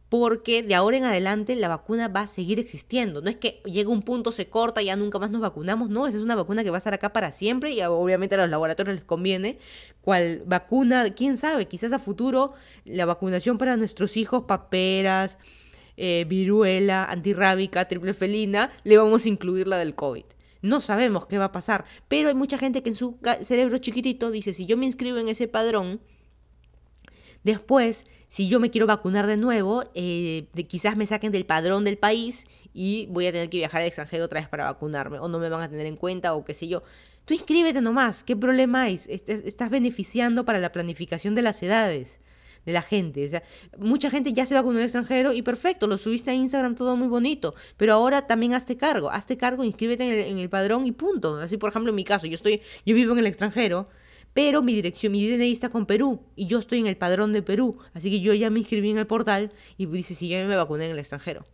[0.07, 3.21] porque de ahora en adelante la vacuna va a seguir existiendo.
[3.21, 6.07] No es que llegue un punto, se corta y ya nunca más nos vacunamos, no,
[6.07, 8.49] esa es una vacuna que va a estar acá para siempre y obviamente a los
[8.49, 9.57] laboratorios les conviene.
[9.99, 11.13] ¿Cuál vacuna?
[11.13, 11.67] ¿Quién sabe?
[11.67, 12.53] Quizás a futuro
[12.85, 15.37] la vacunación para nuestros hijos, paperas,
[15.97, 20.23] eh, viruela, antirrábica, triple felina, le vamos a incluir la del COVID.
[20.61, 24.31] No sabemos qué va a pasar, pero hay mucha gente que en su cerebro chiquitito
[24.31, 25.99] dice, si yo me inscribo en ese padrón,
[27.43, 31.97] Después, si yo me quiero vacunar de nuevo, eh, quizás me saquen del padrón del
[31.97, 35.39] país y voy a tener que viajar al extranjero otra vez para vacunarme, o no
[35.39, 36.83] me van a tener en cuenta, o qué sé yo.
[37.25, 38.99] Tú inscríbete nomás, ¿qué problema hay?
[39.07, 42.19] Estás beneficiando para la planificación de las edades
[42.65, 43.25] de la gente.
[43.25, 43.43] O sea,
[43.77, 47.07] mucha gente ya se vacunó el extranjero y perfecto, lo subiste a Instagram todo muy
[47.07, 50.91] bonito, pero ahora también hazte cargo, hazte cargo, inscríbete en el, en el padrón y
[50.91, 51.37] punto.
[51.37, 53.89] Así, por ejemplo, en mi caso, yo estoy, yo vivo en el extranjero,
[54.33, 57.41] pero mi dirección, mi DNI está con Perú y yo estoy en el padrón de
[57.41, 57.77] Perú.
[57.93, 60.85] Así que yo ya me inscribí en el portal y dice si yo me vacuné
[60.85, 61.45] en el extranjero.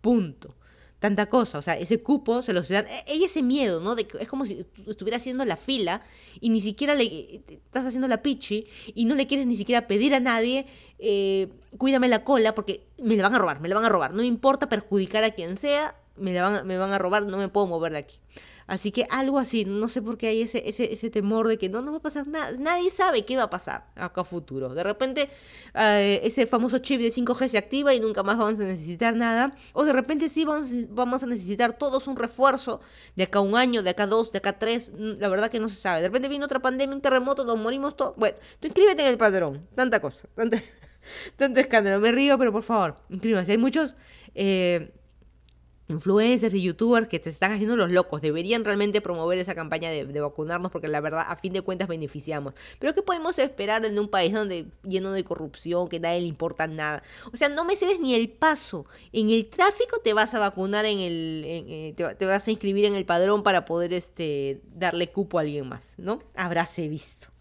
[0.00, 0.54] Punto.
[0.98, 2.86] Tanta cosa, o sea, ese cupo se los dan.
[3.06, 3.94] Hay ese miedo, ¿no?
[3.94, 6.02] De que es como si estuviera haciendo la fila
[6.40, 10.14] y ni siquiera le estás haciendo la pichi y no le quieres ni siquiera pedir
[10.14, 10.66] a nadie,
[10.98, 14.14] eh, cuídame la cola porque me la van a robar, me la van a robar.
[14.14, 17.48] No importa perjudicar a quien sea, me, la van, me van a robar, no me
[17.48, 18.16] puedo mover de aquí.
[18.66, 21.68] Así que algo así, no sé por qué hay ese, ese, ese temor de que
[21.68, 24.74] no, no va a pasar nada, nadie sabe qué va a pasar acá a futuro.
[24.74, 25.30] De repente
[25.74, 29.54] eh, ese famoso chip de 5G se activa y nunca más vamos a necesitar nada,
[29.72, 32.80] o de repente sí vamos, vamos a necesitar todos un refuerzo
[33.14, 35.68] de acá un año, de acá dos, de acá tres, mm, la verdad que no
[35.68, 36.02] se sabe.
[36.02, 38.16] De repente viene otra pandemia, un terremoto, nos morimos todos.
[38.16, 40.28] Bueno, tú inscríbete en el padrón, tanta cosa,
[41.36, 43.52] tanto escándalo, me río, pero por favor, inscríbanse.
[43.52, 43.94] Hay muchos...
[44.34, 44.92] Eh,
[45.88, 48.20] influencers y youtubers que te están haciendo los locos.
[48.20, 52.54] Deberían realmente promover esa campaña de, vacunarnos porque la verdad a fin de cuentas beneficiamos.
[52.78, 56.66] Pero ¿qué podemos esperar en un país donde lleno de corrupción, que nadie le importa
[56.66, 57.02] nada?
[57.32, 58.86] O sea, no me cedes ni el paso.
[59.12, 61.44] En el tráfico te vas a vacunar en el...
[61.46, 65.68] Eh, te, vas a inscribir en el padrón para poder este, darle cupo a alguien
[65.68, 66.20] más, ¿no?
[66.34, 67.35] Habráse visto.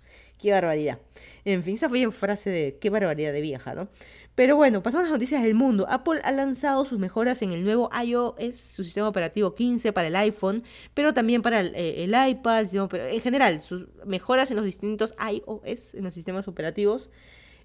[0.45, 0.99] Qué barbaridad.
[1.43, 3.88] En fin, esa fue en frase de qué barbaridad de vieja, ¿no?
[4.36, 5.88] Pero bueno, pasamos a las noticias del mundo.
[5.89, 10.15] Apple ha lanzado sus mejoras en el nuevo iOS, su sistema operativo 15 para el
[10.15, 15.95] iPhone, pero también para el, eh, iPad, en general, sus mejoras en los distintos iOS,
[15.95, 17.10] en los sistemas operativos.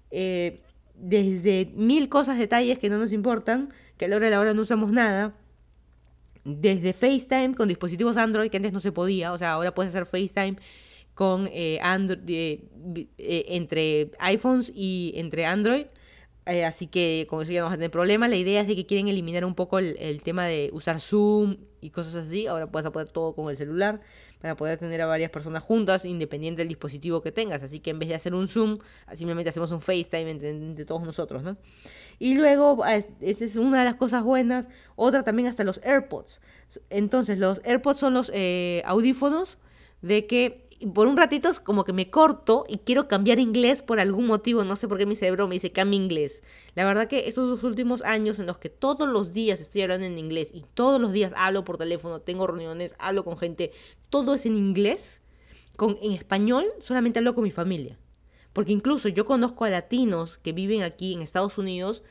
[0.09, 0.63] Eh,
[0.95, 4.55] desde mil cosas, detalles que no nos importan, que a la hora de la hora
[4.55, 5.35] no usamos nada.
[6.45, 10.07] Desde FaceTime con dispositivos Android, que antes no se podía, o sea, ahora puedes hacer
[10.07, 10.57] FaceTime
[11.21, 12.61] con eh, Android,
[13.19, 15.85] entre iPhones y entre Android
[16.47, 18.27] eh, así que con eso ya no vas a tener problema.
[18.27, 21.91] La idea es de que quieren eliminar un poco el, tema de usar Zoom y
[21.91, 22.47] cosas así.
[22.47, 24.01] Ahora puedes poder todo con el celular
[24.41, 27.61] para poder tener a varias personas juntas, independiente del dispositivo que tengas.
[27.61, 28.79] Así que en vez de hacer un Zoom,
[29.13, 31.57] simplemente hacemos un FaceTime entre, todos nosotros, ¿no?
[32.17, 34.67] Y luego, ah, esa es una de las cosas buenas.
[34.95, 36.41] Otra también hasta los AirPods.
[36.89, 39.59] Entonces, los AirPods son los eh, audífonos
[40.01, 43.99] de que por un ratito es como que me corto y quiero cambiar inglés por
[43.99, 46.43] algún motivo, no sé por qué mi cerebro me dice cambia inglés.
[46.75, 50.07] La verdad que estos dos últimos años en los que todos los días estoy hablando
[50.07, 53.71] en inglés y todos los días hablo por teléfono, tengo reuniones, hablo con gente,
[54.09, 55.21] todo es en inglés,
[55.75, 57.97] con en español solamente hablo con mi familia.
[58.53, 62.03] Porque incluso yo conozco a latinos que viven aquí en Estados Unidos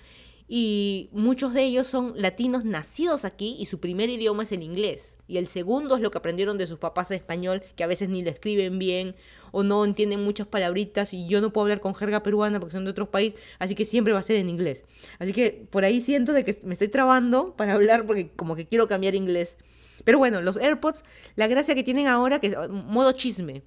[0.52, 5.16] y muchos de ellos son latinos nacidos aquí y su primer idioma es el inglés.
[5.28, 8.08] Y el segundo es lo que aprendieron de sus papás en español, que a veces
[8.08, 9.14] ni lo escriben bien
[9.52, 12.84] o no entienden muchas palabritas y yo no puedo hablar con jerga peruana porque son
[12.84, 14.86] de otros países, así que siempre va a ser en inglés.
[15.20, 18.66] Así que por ahí siento de que me estoy trabando para hablar porque como que
[18.66, 19.56] quiero cambiar inglés.
[20.02, 21.04] Pero bueno, los AirPods,
[21.36, 23.62] la gracia que tienen ahora que es modo chisme.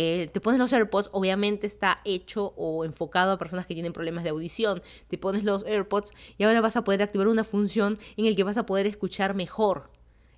[0.00, 4.22] Eh, te pones los AirPods, obviamente está hecho o enfocado a personas que tienen problemas
[4.22, 4.80] de audición.
[5.08, 8.44] Te pones los AirPods y ahora vas a poder activar una función en el que
[8.44, 9.90] vas a poder escuchar mejor.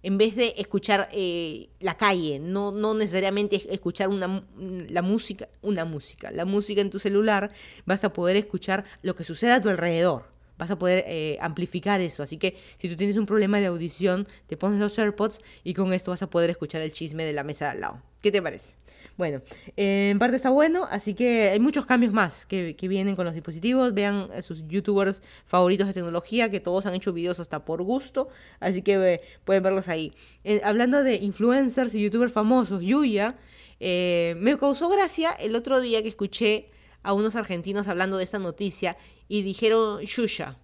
[0.03, 5.85] En vez de escuchar eh, la calle, no, no necesariamente escuchar una, la música, una
[5.85, 7.51] música, la música en tu celular,
[7.85, 12.03] vas a poder escuchar lo que sucede a tu alrededor vas a poder eh, amplificar
[12.03, 12.23] eso.
[12.23, 15.95] Así que si tú tienes un problema de audición, te pones los AirPods y con
[15.95, 18.10] esto vas a poder escuchar el chisme de la mesa de al lado.
[18.21, 18.75] ¿Qué te parece?
[19.17, 19.43] Bueno,
[19.77, 23.93] en parte está bueno, así que hay muchos cambios más que, vienen con los dispositivos.
[23.93, 28.29] Vean a sus youtubers favoritos de tecnología, que todos han hecho videos hasta por gusto,
[28.61, 30.15] así que eh, pueden verlos ahí.
[30.45, 33.37] Eh, hablando de influencers y youtubers famosos, Yuya,
[33.79, 36.71] eh, me causó gracia el otro día que escuché
[37.03, 38.97] a unos argentinos hablando de esta noticia
[39.29, 40.59] y dijeron Yuya.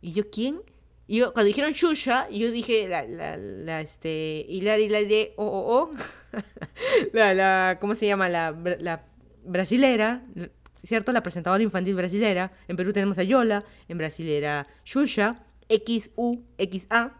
[0.00, 0.60] ¿Y yo quién?
[1.08, 4.80] Yo, cuando dijeron Yuya, yo dije la, la, la este, Hilar,
[5.36, 5.90] o, o, o.
[7.12, 8.28] la, la, ¿cómo se llama?
[8.28, 9.04] La, la
[9.44, 10.22] brasilera,
[10.84, 11.12] ¿cierto?
[11.12, 12.52] La presentadora infantil brasilera.
[12.68, 17.12] En Perú tenemos a Yola, en Brasil era Yuya, X-U-X-A.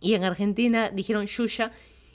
[0.00, 1.72] Y en Argentina dijeron Yuya.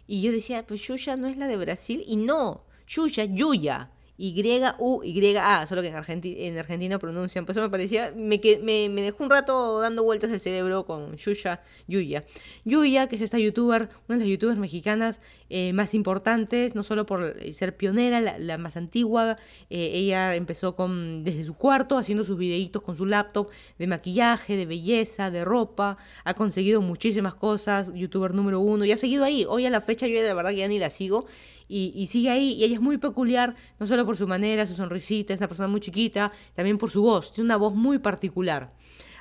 [0.07, 2.03] Y yo decía, pues Yuya no es la de Brasil.
[2.05, 3.91] Y no, Yuya, Yuya.
[4.21, 7.43] Y-U-Y-A, solo que en, Argentina, en Argentina pronuncian.
[7.43, 11.17] Por eso me parecía, me, me, me dejó un rato dando vueltas el cerebro con
[11.17, 12.23] Yuya, Yuya.
[12.63, 17.07] Yuya, que es esta youtuber, una de las youtubers mexicanas eh, más importantes, no solo
[17.07, 19.37] por ser pionera, la, más antigua.
[19.71, 24.55] Eh, ella empezó con, desde su cuarto haciendo sus videitos con su laptop de maquillaje,
[24.55, 25.97] de belleza, de ropa.
[26.25, 29.45] Ha conseguido muchísimas cosas, youtuber número uno, y ha seguido ahí.
[29.49, 31.25] Hoy a la fecha yo de verdad que ya ni la sigo
[31.71, 32.53] y, sigue ahí.
[32.53, 35.67] Y ella es muy peculiar, no solo por su manera, su sonrisita, es una persona
[35.67, 37.31] muy chiquita, también por su voz.
[37.31, 38.73] Tiene una voz muy particular.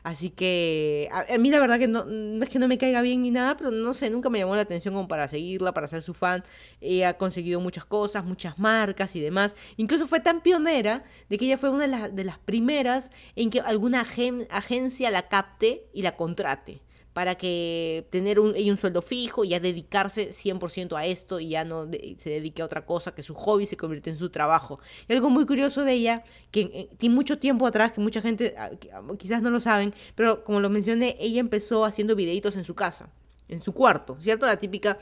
[0.02, 2.06] Así que a, mí la verdad que no,
[2.42, 4.62] es que no me caiga bien ni nada, pero no sé, nunca me llamó la
[4.62, 6.42] atención como para seguirla, para ser su fan.
[6.80, 9.54] Ella ha conseguido muchas cosas, muchas marcas y demás.
[9.76, 13.50] Incluso fue tan pionera de que ella fue una de las, de las primeras en
[13.50, 16.80] que alguna agencia la capte y la contrate
[17.20, 21.66] para que tener un, un sueldo fijo y ya dedicarse 100% a esto y ya
[21.66, 24.80] no se dedique a otra cosa, que su hobby se convierte en su trabajo.
[25.06, 28.54] Y algo muy curioso de ella, que eh, tiene mucho tiempo atrás, que mucha gente
[28.56, 32.64] ah, ah, quizás no lo saben, pero como lo mencioné, ella empezó haciendo videitos en
[32.64, 33.10] su casa,
[33.48, 34.46] en su cuarto, ¿cierto?
[34.46, 34.96] La típica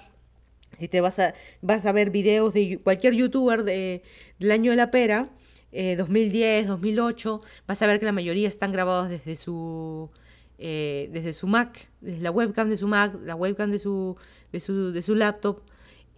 [0.77, 4.03] Si te vas a, vas a ver videos de cualquier youtuber de,
[4.41, 5.29] del año de la pera,
[5.71, 10.11] 2010, eh, 2008, vas a ver que la mayoría están grabados desde su,
[10.59, 14.17] eh, desde su Mac, desde la webcam de su Mac, la webcam de su,
[14.53, 15.63] de su, de su laptop.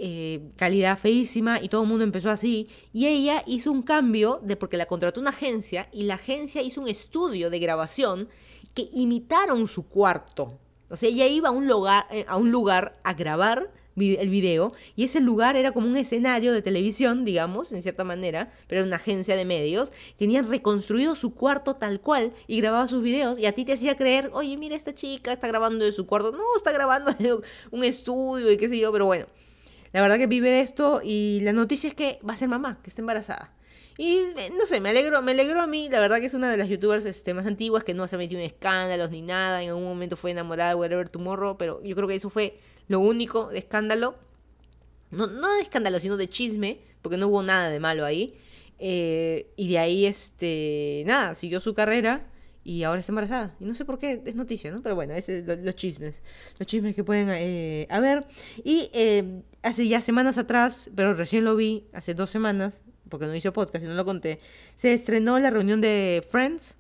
[0.03, 2.69] Eh, calidad feísima y todo el mundo empezó así.
[2.91, 6.81] Y ella hizo un cambio de porque la contrató una agencia y la agencia hizo
[6.81, 8.31] un estudio de grabación
[8.73, 10.59] que imitaron su cuarto.
[10.89, 13.71] O sea, ella iba a un lugar, a, un lugar a grabar
[14.01, 18.53] el video y ese lugar era como un escenario de televisión, digamos, en cierta manera,
[18.67, 19.93] pero era una agencia de medios.
[20.17, 23.97] Tenían reconstruido su cuarto tal cual y grababa sus videos y a ti te hacía
[23.97, 26.33] creer, oye, mira, esta chica está grabando de su cuarto.
[26.33, 27.39] No, está grabando de
[27.71, 29.27] un estudio y qué sé yo, pero bueno.
[29.93, 32.79] La verdad que vive de esto y la noticia es que va a ser mamá,
[32.83, 33.53] que está embarazada.
[33.99, 36.51] Y eh, no sé, me alegro, me alegro a mí, la verdad que es una
[36.51, 39.63] de las youtubers este, más antiguas que no se ha metido en escándalos ni nada,
[39.63, 42.59] en algún momento fue enamorada de Whatever Tomorrow, pero yo creo que eso fue
[42.91, 44.17] lo único de escándalo,
[45.13, 48.37] no, no de escándalo, sino de chisme, porque no hubo nada de malo ahí.
[48.81, 52.27] Eh, y de ahí, este, nada, siguió su carrera
[52.65, 53.55] y ahora está embarazada.
[53.61, 54.83] Y no sé por qué, es noticia, ¿no?
[54.83, 56.21] Pero bueno, es los chismes,
[56.59, 58.27] los chismes que pueden eh, haber.
[58.65, 63.37] Y eh, hace ya semanas atrás, pero recién lo vi, hace dos semanas, porque no
[63.37, 64.41] hizo podcast y no lo conté,
[64.75, 66.77] se estrenó la reunión de Friends.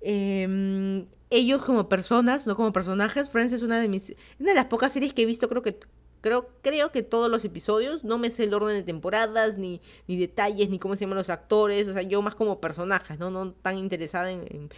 [0.00, 1.04] Eh,
[1.36, 3.28] ellos como personas, no como personajes.
[3.28, 5.78] Friends es una de mis una de las pocas series que he visto, creo que
[6.20, 10.16] creo creo que todos los episodios, no me sé el orden de temporadas ni ni
[10.16, 13.52] detalles ni cómo se llaman los actores, o sea, yo más como personajes, no no
[13.52, 14.70] tan interesada en,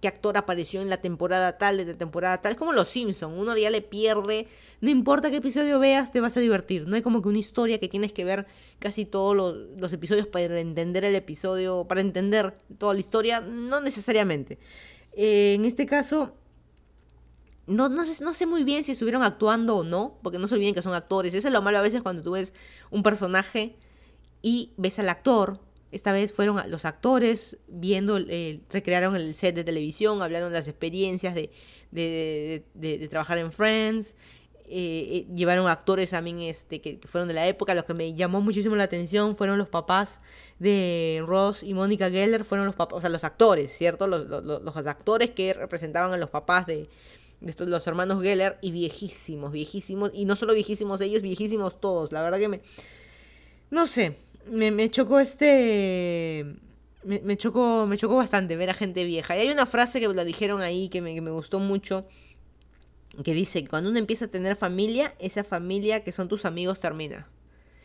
[0.00, 3.38] qué actor apareció en la temporada tal, de la temporada tal, es como los Simpson,
[3.38, 4.48] uno ya le pierde,
[4.80, 7.78] no importa qué episodio veas, te vas a divertir, no hay como que una historia
[7.78, 8.46] que tienes que ver
[8.78, 13.80] casi todos los, los episodios para entender el episodio, para entender toda la historia, no
[13.80, 14.58] necesariamente.
[15.20, 16.36] Eh, en este caso,
[17.66, 20.54] no, no, sé, no sé muy bien si estuvieron actuando o no, porque no se
[20.54, 21.34] olviden que son actores.
[21.34, 22.54] Eso es lo malo a veces cuando tú ves
[22.92, 23.74] un personaje
[24.42, 25.58] y ves al actor.
[25.90, 30.68] Esta vez fueron los actores viendo, eh, recrearon el set de televisión, hablaron de las
[30.68, 31.50] experiencias de,
[31.90, 34.14] de, de trabajar en Friends.
[34.70, 37.74] Eh, eh, llevaron actores también este, que, fueron de la época.
[37.74, 40.20] Los que me llamó muchísimo la atención fueron los papás
[40.58, 44.06] de Ross y Mónica Geller, fueron los papás, o sea, los actores, ¿cierto?
[44.06, 46.88] Los, los, actores que representaban a los papás de,
[47.46, 52.12] estos, los hermanos Geller y viejísimos, viejísimos, y no solo viejísimos ellos, viejísimos todos.
[52.12, 52.60] La verdad que me...
[53.70, 54.16] No sé,
[54.50, 56.44] me, me chocó este...
[57.04, 59.36] Me, me, chocó, me chocó bastante ver a gente vieja.
[59.36, 62.04] Y hay una frase que la dijeron ahí que me, que me gustó mucho
[63.22, 67.28] que dice cuando uno empieza a tener familia, esa familia que son tus amigos termina.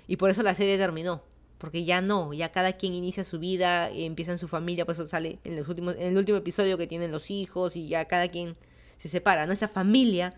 [0.07, 1.23] Y por eso la serie terminó.
[1.57, 5.07] Porque ya no, ya cada quien inicia su vida, empieza en su familia, por eso
[5.07, 8.27] sale en, los últimos, en el último episodio que tienen los hijos y ya cada
[8.27, 8.57] quien
[8.97, 9.53] se separa, ¿no?
[9.53, 10.33] Esa familia,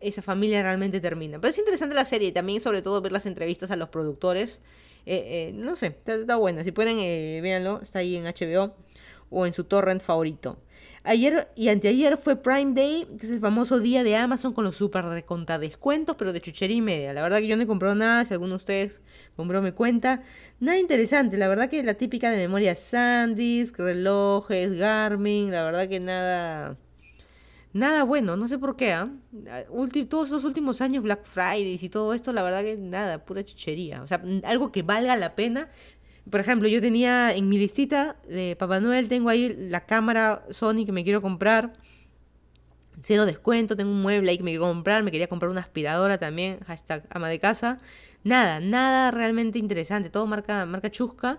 [0.00, 1.40] esa familia realmente termina.
[1.40, 4.60] Pero es interesante la serie y también sobre todo ver las entrevistas a los productores.
[5.06, 6.64] Eh, eh, no sé, está, buena.
[6.64, 8.74] Si pueden, eh, véanlo, está ahí en HBO
[9.30, 10.58] o en su torrent favorito.
[11.02, 14.76] Ayer y anteayer fue Prime Day, que es el famoso día de Amazon con los
[14.76, 17.14] super reconta descuentos, pero de chuchería y media.
[17.14, 19.00] La verdad que yo no he comprado nada, si alguno de ustedes
[19.34, 20.22] compró me cuenta.
[20.60, 26.00] Nada interesante, la verdad que la típica de memoria SanDisk, relojes, Garmin, la verdad que
[26.00, 26.76] nada...
[27.72, 29.10] Nada bueno, no sé por qué, ¿ah?
[30.08, 34.02] todos los últimos años, Black Fridays y todo esto, la verdad que nada, pura chuchería.
[34.02, 35.70] O sea, algo que valga la pena,
[36.28, 40.84] por ejemplo, yo tenía en mi listita de Papá Noel, tengo ahí la cámara Sony
[40.84, 41.72] que me quiero comprar.
[43.02, 46.18] Cero descuento, tengo un mueble ahí que me quiero comprar, me quería comprar una aspiradora
[46.18, 47.78] también, hashtag ama de casa.
[48.24, 51.38] Nada, nada realmente interesante, todo marca, marca chusca,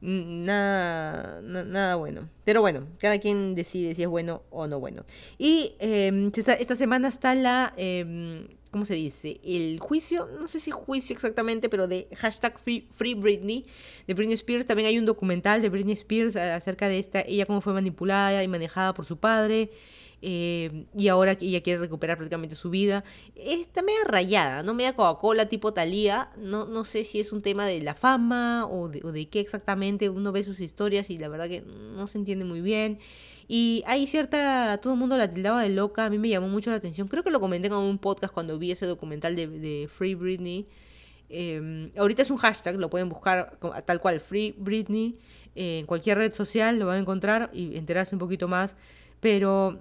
[0.00, 2.28] nada, nada bueno.
[2.44, 5.04] Pero bueno, cada quien decide si es bueno o no bueno.
[5.38, 7.74] Y em, esta, semana está la...
[7.76, 9.40] Eh, ¿cómo se dice?
[9.44, 13.66] El juicio, no sé si juicio exactamente, pero de hashtag Free, Free Britney,
[14.06, 14.66] de Britney Spears.
[14.66, 18.48] También hay un documental de Britney Spears acerca de esta, ella cómo fue manipulada y
[18.48, 19.70] manejada por su padre.
[20.22, 23.04] Eh, y ahora ella quiere recuperar prácticamente su vida.
[23.34, 24.74] Está media rayada, ¿no?
[24.74, 26.30] Media Coca-Cola tipo Talía.
[26.36, 30.10] No, no sé si es un tema de la fama o de, de qué exactamente.
[30.10, 32.98] Uno ve sus historias y la verdad que no se entiende muy bien.
[33.48, 36.70] Y hay cierta, todo el mundo la tildaba de loca, a mí me llamó mucho
[36.70, 37.08] la atención.
[37.08, 40.68] Creo que lo comenté en un podcast cuando vi ese documental de, Free Britney.
[41.28, 45.18] Em, ahorita es un hashtag, lo pueden buscar tal cual, Free Britney,
[45.56, 48.76] en cualquier red social lo van a encontrar y enterarse un poquito más.
[49.18, 49.80] Pero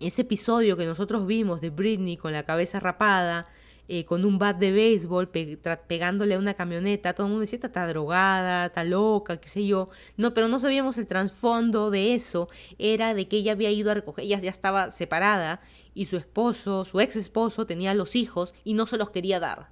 [0.00, 3.46] ese episodio que nosotros vimos de Britney con la cabeza rapada,
[3.90, 7.86] eh, con un bat de béisbol pegándole a una camioneta, todo el mundo decía, está,
[7.86, 9.88] drogada, está loca, qué sé yo.
[10.18, 13.94] No, pero no sabíamos el trasfondo de eso, era de que ella había ido a
[13.94, 15.62] recoger, ella ya estaba separada
[15.94, 19.70] y su esposo, su ex esposo, tenía los hijos y no se los quería dar.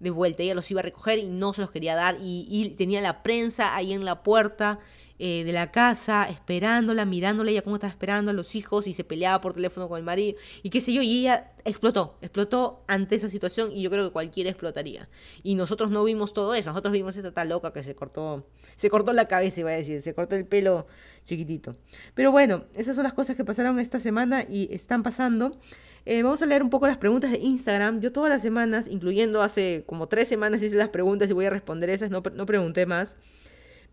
[0.00, 0.42] de vuelta.
[0.42, 2.18] Ella los iba a recoger y no se los quería dar.
[2.20, 4.78] Y, tenía la prensa ahí en la puerta
[5.20, 9.02] eh, de la casa, esperándola, mirándola, ella cómo estaba esperando a los hijos y se
[9.02, 10.38] peleaba por teléfono con el marido.
[10.62, 14.12] Y qué sé yo, y ella explotó, explotó ante esa situación y yo creo que
[14.12, 15.08] cualquiera explotaría.
[15.42, 18.46] Y nosotros no vimos todo eso, nosotros vimos esta tal loca que se cortó,
[18.76, 20.86] se cortó la cabeza, iba a decir, se cortó el pelo
[21.24, 21.74] chiquitito.
[22.14, 25.58] Pero bueno, esas son las cosas que pasaron esta semana y están pasando.
[26.06, 28.00] Eh, vamos a leer un poco las preguntas de Instagram.
[28.00, 31.50] Yo todas las semanas, incluyendo hace como tres semanas, hice las preguntas y voy a
[31.50, 33.16] responder esas, no, no pregunté más.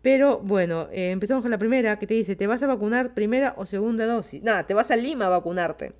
[0.02, 3.54] Pero bueno, eh, empezamos con la primera que te dice, ¿te vas a vacunar primera
[3.56, 4.42] o segunda dosis?
[4.42, 5.92] Nada, te vas a Lima a vacunarte.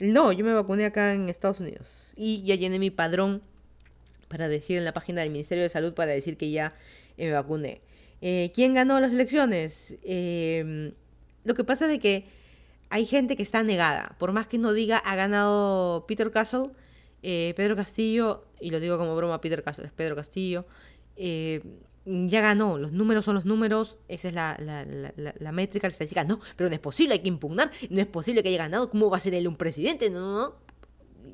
[0.00, 1.86] No, yo me vacuné acá en Estados Unidos.
[2.16, 3.42] Y ya llené mi padrón
[4.28, 6.74] para decir en la página del Ministerio de Salud para decir que ya
[7.16, 7.80] me vacuné.
[8.20, 9.96] Eh, ¿Quién ganó las elecciones?
[10.02, 10.92] Em,
[11.44, 12.26] lo que pasa es que
[12.90, 14.16] hay gente que está negada.
[14.18, 16.70] Por más que no diga ha ganado Peter Castle,
[17.22, 20.66] eh, Pedro Castillo, y lo digo como broma, Peter Castle es Pedro Castillo,
[21.16, 21.62] eh,
[22.06, 26.40] ya ganó, los números son los números, esa es la, la, métrica, la estadística, no,
[26.54, 29.16] pero no es posible, hay que impugnar, no es posible que haya ganado, ¿cómo va
[29.16, 30.08] a ser él un presidente?
[30.08, 30.66] No, no, no.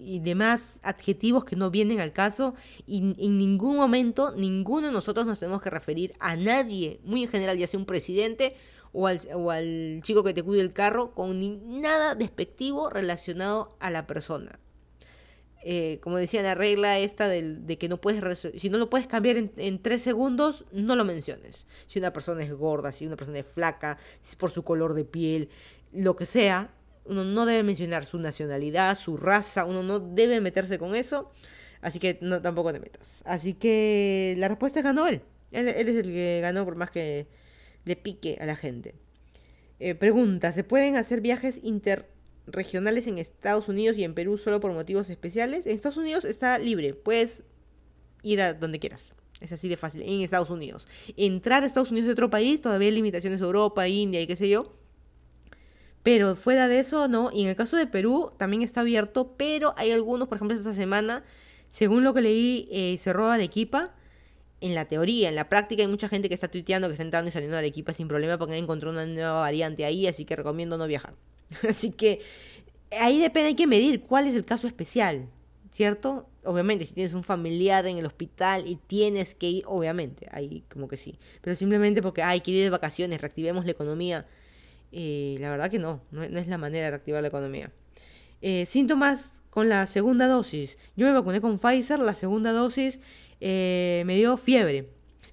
[0.01, 2.55] Y demás adjetivos que no vienen al caso,
[2.87, 7.29] y en ningún momento, ninguno de nosotros nos tenemos que referir a nadie, muy en
[7.29, 8.57] general, ya sea un presidente
[8.93, 14.59] o al, chico que te cuide el carro con nada despectivo relacionado a la persona.
[15.65, 19.37] Eh, como decía la regla esta de, que no puedes si no lo puedes cambiar
[19.37, 21.67] en, tres segundos, no lo menciones.
[21.87, 25.05] Si una persona es gorda, si una persona es flaca, si por su color de
[25.05, 25.49] piel,
[25.93, 30.79] lo que sea, uno no debe mencionar su nacionalidad, su raza, uno no debe meterse
[30.79, 31.31] con eso.
[31.81, 33.23] Así que no tampoco te metas.
[33.25, 35.23] Así que la respuesta es ganó él.
[35.53, 37.27] Él, es el que ganó por más que
[37.85, 38.95] le pique a la gente.
[39.79, 41.61] Eh, pregunta, ¿se pueden hacer viajes
[42.47, 45.67] interregionales en Estados Unidos y en Perú solo por motivos especiales?
[45.67, 47.45] En Estados Unidos está libre, puedes
[48.23, 49.15] ir a donde quieras.
[49.41, 50.87] Es así de fácil, en Estados Unidos.
[51.17, 54.37] Entrar a Estados Unidos de otro país, todavía hay limitaciones de Europa, India y qué
[54.37, 54.73] sé yo.
[56.03, 57.31] Pero fuera de eso, no.
[57.33, 60.75] Y en el caso de Perú también está abierto, pero hay algunos, por ejemplo, esta
[60.75, 61.25] semana,
[61.71, 63.95] según lo que leí, eh, cerró Arequipa
[64.63, 67.29] en la teoría, en la práctica hay mucha gente que está tuiteando que está entrando
[67.29, 70.79] y saliendo de Arequipa sin problema porque encontró una nueva variante ahí, así que recomiendo
[70.79, 71.15] no viajar.
[71.69, 72.21] así que
[72.99, 75.29] ahí depende, hay que medir cuál es el caso especial,
[75.71, 76.29] ¿cierto?
[76.45, 80.89] Obviamente, si tienes un familiar en el hospital y tienes que ir, obviamente, ahí como
[80.89, 81.19] que sí.
[81.41, 84.27] Pero simplemente porque, hay que ir de vacaciones, reactivemos la economía.
[84.91, 87.71] Eh, la verdad que no, no, es la manera de reactivar la economía.
[88.41, 90.77] Eh, síntomas con la segunda dosis.
[90.97, 92.99] Yo me vacuné con Pfizer, la segunda dosis
[93.45, 94.89] eh, me dio fiebre.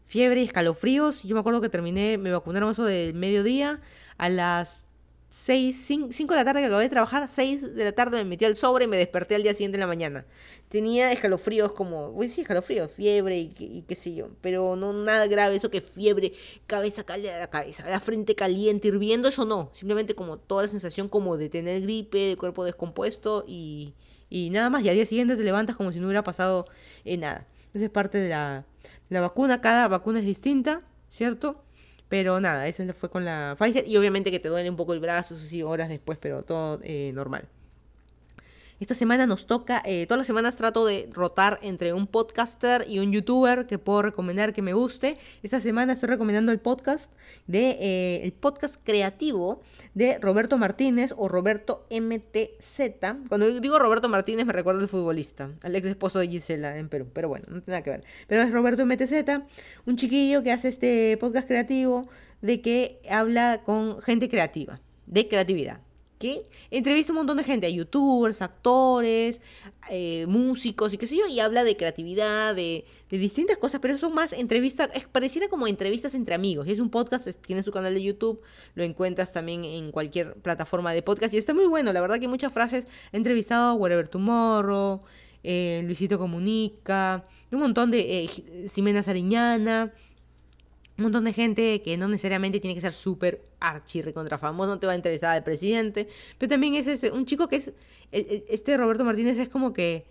[0.05, 1.23] Fiebre y escalofríos.
[1.23, 3.79] Yo me acuerdo que terminé, me vacunaron eso del mediodía.
[4.17, 4.88] A las
[5.39, 8.43] 6, 5, de la tarde que acabé de trabajar, 6 de la tarde me metí
[8.43, 10.25] al sobre y me desperté al día siguiente en la mañana.
[10.67, 15.55] Tenía escalofríos como, voy sí, escalofríos, fiebre y, qué sé yo, pero no nada grave,
[15.55, 16.33] eso que fiebre,
[16.67, 21.07] cabeza caliente, la cabeza, la frente caliente, hirviendo, eso no, simplemente como toda la sensación
[21.07, 23.93] como de tener gripe, de cuerpo descompuesto y,
[24.29, 26.67] y nada más, y al día siguiente te levantas como si no hubiera pasado
[27.05, 27.47] eh, nada.
[27.73, 28.65] Esa es parte de la,
[29.07, 29.61] la vacuna.
[29.61, 31.63] Cada vacuna es distinta, ¿cierto?
[32.09, 33.87] Pero nada, esa fue con la Pfizer.
[33.87, 37.11] Y obviamente que te duele un poco el brazo, sí, horas después, pero todo eh,
[37.13, 37.47] normal.
[38.79, 42.99] Esta semana nos toca, eh, todas las semanas trato de rotar entre un podcaster y
[42.99, 45.17] un youtuber que puedo recomendar que me guste.
[45.43, 47.11] Esta semana estoy recomendando el podcast
[47.45, 49.61] de eh, el podcast creativo
[49.95, 52.79] de Roberto Martínez o Roberto MTZ.
[53.27, 57.09] Cuando digo Roberto Martínez me recuerda al futbolista, al ex esposo de Gisela en Perú,
[57.11, 58.03] pero bueno, no tiene nada que ver.
[58.27, 59.41] Pero es Roberto MTZ,
[59.87, 62.07] un chiquillo que hace este podcast creativo
[62.41, 65.81] de que habla con gente creativa, de creatividad
[66.19, 69.41] que entrevista un montón de gente, a youtubers, actores,
[69.89, 74.13] eh, músicos y qué sé yo, y habla de creatividad, de, distintas cosas, pero son
[74.13, 76.67] más entrevistas, pareciera como entrevistas entre amigos.
[76.67, 78.41] Es un podcast, tiene su canal de YouTube,
[78.75, 82.27] lo encuentras también en cualquier plataforma de podcast y está muy bueno, la verdad que
[82.27, 85.01] muchas frases, he entrevistado a Whatever Tomorrow,
[85.43, 89.93] eh, Luisito Comunica, un montón de eh, Ximena Sariñana
[90.99, 94.79] un montón de gente que no necesariamente tiene que ser súper archi contra famoso, no
[94.79, 97.71] te va a interesar al presidente, pero también es este, un chico que es,
[98.11, 100.05] este Roberto Martínez es como que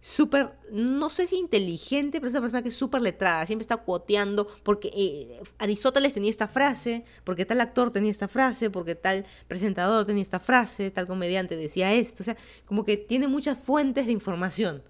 [0.00, 3.76] súper, no sé si inteligente, pero es una persona que es súper letrada, siempre está
[3.76, 9.24] cuoteando, porque eh, Aristóteles tenía esta frase, porque tal actor tenía esta frase, porque tal
[9.46, 12.36] presentador tenía esta frase, tal comediante decía esto, o sea,
[12.66, 14.82] como que tiene muchas fuentes de información.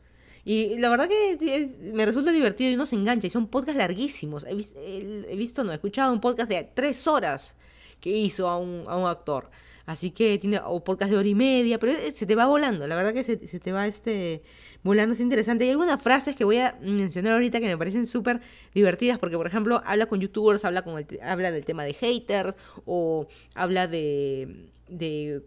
[0.45, 3.27] Y la verdad que me resulta divertido y uno se engancha.
[3.27, 4.45] Y son podcasts larguísimos.
[4.45, 7.55] He, visto, no, he escuchado un podcast de tres horas
[8.01, 9.51] que hizo a un, a un actor.
[9.87, 12.87] Así que tiene o podcast de hora y media, pero eh, se te va volando,
[12.87, 14.43] la verdad que se, se te va este
[14.83, 15.65] volando, es interesante.
[15.65, 18.41] Hay algunas frases que voy a mencionar ahorita que me parecen súper
[18.75, 22.57] divertidas, porque por ejemplo habla con youtubers, habla, con el, habla del tema de haters,
[22.85, 25.43] o habla de, de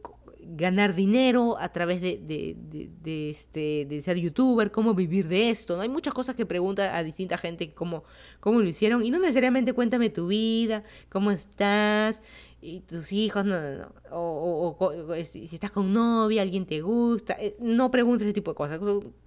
[0.48, 2.56] ganar dinero a través de, de,
[3.02, 5.76] de, este, de ser youtuber, cómo vivir de esto.
[5.76, 5.82] ¿no?
[5.82, 8.04] Hay muchas cosas que pregunta a distinta gente cómo,
[8.39, 9.04] cómo lo hicieron.
[9.04, 12.22] Y no necesariamente cuéntame tu vida, cómo estás,
[12.62, 13.93] y tus hijos, no, no, no.
[14.12, 17.36] O, o, si estás con novia, alguien te gusta.
[17.39, 18.80] Eh, no preguntes ese tipo de cosas,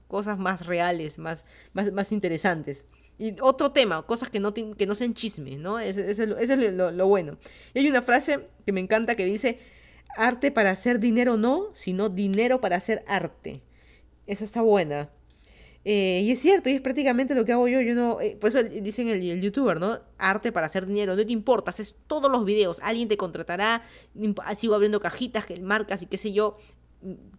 [0.08, 2.86] cosas más reales, más, más, más interesantes.
[3.18, 5.78] Y otro tema, cosas que no, que no sean chismes, ¿no?
[5.78, 7.38] Ese, es, lo, lo, bueno.
[7.74, 9.58] Y hay una frase que me encanta que dice,
[10.18, 13.62] arte para hacer dinero no, sino dinero para hacer arte.
[14.26, 15.08] Esa está buena.
[15.84, 17.80] Eh, y es cierto, y es prácticamente lo que hago yo.
[17.80, 18.20] Yo no.
[18.20, 20.00] Eh, por eso dicen el, youtuber, ¿no?
[20.18, 21.16] Arte para hacer dinero.
[21.16, 22.78] No te importa, haces todos los videos.
[22.82, 23.82] Alguien te contratará.
[24.56, 26.58] Sigo abriendo cajitas, marcas y qué sé yo.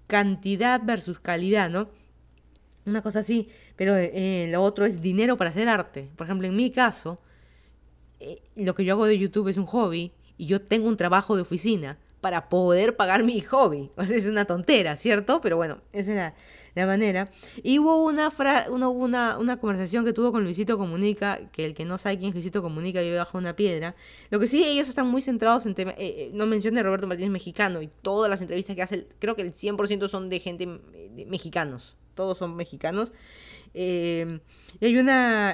[0.08, 1.90] Cantidad versus calidad, ¿no?
[2.86, 3.50] Una cosa así.
[3.76, 6.10] Pero eh, lo otro es dinero para hacer arte.
[6.16, 7.22] Por ejemplo, en mi caso,
[8.56, 10.14] lo que yo hago de YouTube es un hobby.
[10.38, 13.92] Y yo tengo un trabajo de oficina para poder pagar mi hobby.
[13.96, 15.42] O sea, es una tontera, ¿cierto?
[15.42, 16.34] Pero bueno, esa es
[16.76, 17.30] la, manera.
[17.62, 18.32] Y hubo una,
[18.70, 22.36] una, una, conversación que tuvo con Luisito Comunica, que el que no sabe quién es
[22.36, 23.96] Luisito Comunica vive bajo una piedra.
[24.30, 27.32] Lo que sí, ellos están muy centrados en temas, eh, eh, no mencioné Roberto Martínez
[27.32, 31.26] mexicano, y todas las entrevistas que hace, creo que el 100% son de gente de
[31.26, 33.12] mexicanos, todos son mexicanos.
[33.74, 34.40] Eh,
[34.80, 35.52] y hay una,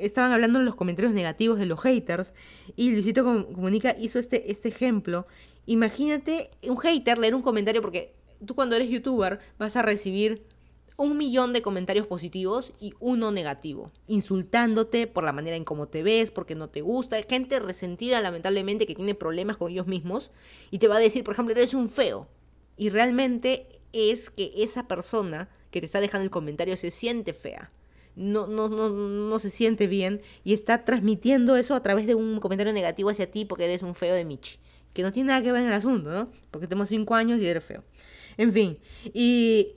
[0.00, 2.32] Estaban hablando en los comentarios negativos de los haters.
[2.76, 5.26] Y Luisito Comunica hizo este, este ejemplo.
[5.68, 8.14] Imagínate un hater leer un comentario porque
[8.46, 10.42] tú cuando eres youtuber vas a recibir
[10.96, 16.02] un millón de comentarios positivos y uno negativo, insultándote por la manera en cómo te
[16.02, 20.30] ves, porque no te gusta, gente resentida lamentablemente que tiene problemas con ellos mismos
[20.70, 22.28] y te va a decir, por ejemplo, eres un feo.
[22.78, 27.70] Y realmente es que esa persona que te está dejando el comentario se siente fea.
[28.16, 32.40] No, no, no, no se siente bien y está transmitiendo eso a través de un
[32.40, 34.58] comentario negativo hacia ti porque eres un feo de Michi.
[34.92, 36.30] Que no tiene nada que ver en el asunto, ¿no?
[36.50, 37.84] Porque tenemos cinco años y eres feo.
[38.36, 38.78] En fin,
[39.12, 39.72] y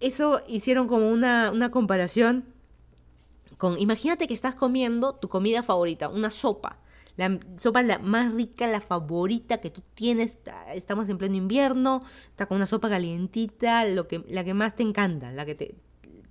[0.00, 2.44] eso hicieron como una, una comparación
[3.56, 6.78] con, imagínate que estás comiendo tu comida favorita, una sopa.
[7.16, 10.36] La sopa la más rica, la favorita que tú tienes.
[10.74, 14.82] Estamos en pleno invierno, está con una sopa calientita, lo que, la que más te
[14.82, 15.74] encanta, la que te,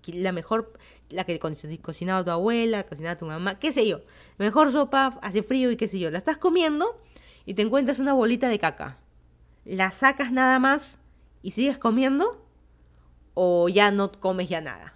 [0.06, 0.74] la mejor,
[1.10, 1.40] la que
[1.82, 4.02] cocinaba tu abuela, cocinaba tu mamá, qué sé yo.
[4.38, 6.12] Mejor sopa, hace frío y qué sé yo.
[6.12, 7.02] La estás comiendo
[7.46, 8.98] y te encuentras una bolita de caca.
[9.64, 11.00] La sacas nada más
[11.42, 12.46] y sigues comiendo
[13.34, 14.96] o ya no comes ya nada.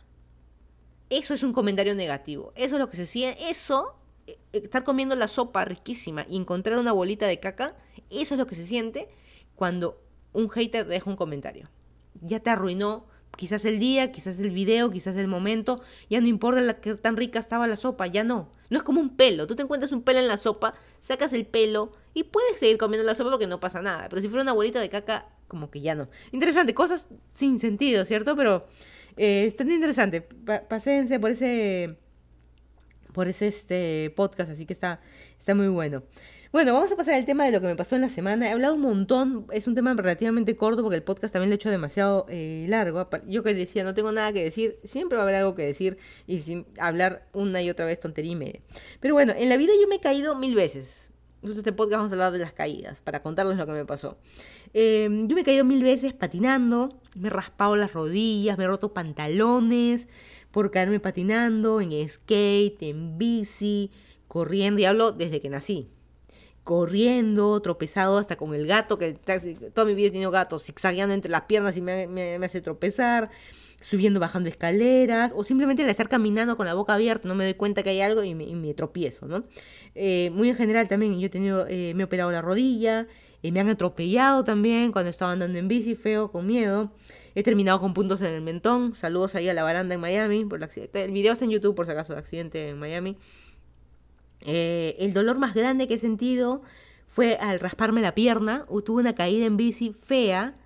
[1.10, 2.54] Eso es un comentario negativo.
[2.56, 3.50] Eso es lo que se siente.
[3.50, 3.96] Eso,
[4.28, 7.76] eh, estar comiendo la sopa riquísima y encontrar una bolita de caca,
[8.10, 9.10] eso es lo que se siente
[9.56, 10.02] cuando
[10.34, 11.70] un hater deja un comentario.
[12.22, 15.82] Ya te arruinó quizás el día, quizás el video, quizás el momento.
[16.10, 18.52] Ya no importa la que tan rica estaba la sopa, ya no.
[18.70, 19.48] No es como un pelo.
[19.48, 23.06] Tú te encuentras un pelo en la sopa, sacas el pelo y puedes seguir comiendo
[23.06, 24.10] la sopa porque no pasa nada.
[24.10, 26.10] Pero si fuera una bolita de caca, como que ya no.
[26.34, 28.36] Interesante, cosas sin sentido, ¿cierto?
[28.36, 28.68] Pero
[29.16, 30.22] eh, está interesante.
[30.68, 31.98] paséense por ese
[33.14, 35.00] por ese este podcast, así que está,
[35.38, 36.04] está muy bueno.
[36.52, 38.50] Bueno, vamos a pasar al tema de lo que me pasó en la semana.
[38.50, 41.56] He hablado un montón, es un tema relativamente corto porque el podcast también lo he
[41.56, 43.08] hecho demasiado eh, largo.
[43.28, 45.98] Yo que decía, no tengo nada que decir, siempre va a haber algo que decir
[46.28, 48.62] y sin hablar una y otra vez tontería y media.
[49.00, 51.09] Pero bueno, en la vida yo me he caído mil veces.
[51.42, 54.18] En este podcast vamos a hablar de las caídas, para contarles lo que me pasó.
[54.74, 58.68] Em, yo me he caído mil veces patinando, me he raspado las rodillas, me he
[58.68, 60.10] roto pantalones
[60.52, 63.92] por caerme patinando, en skate, en bici,
[64.28, 65.88] corriendo, y hablo desde que nací.
[66.66, 71.32] Corriendo, tropezado hasta con el gato, que toda mi vida he tenido gatos, zigzagueando entre
[71.32, 73.30] las piernas y me, hace tropezar,
[73.82, 77.54] subiendo, bajando escaleras, o simplemente al estar caminando con la boca abierta, no me doy
[77.54, 79.46] cuenta que hay algo y me, tropiezo, ¿no?
[79.96, 83.08] Eh, muy en general también, yo he tenido, eh, me he operado la rodilla,
[83.42, 86.92] y me han atropellado también cuando estaba andando en bici, feo, con miedo.
[87.36, 88.96] He terminado con puntos en el mentón.
[88.96, 91.04] Saludos ahí a la baranda en Miami por el accidente.
[91.04, 93.18] El video está en YouTube por si acaso, el accidente en Miami.
[94.42, 96.62] Eh, el dolor más grande que he sentido
[97.08, 98.66] fue al rasparme la pierna.
[98.84, 100.58] Tuve una caída en bici fea.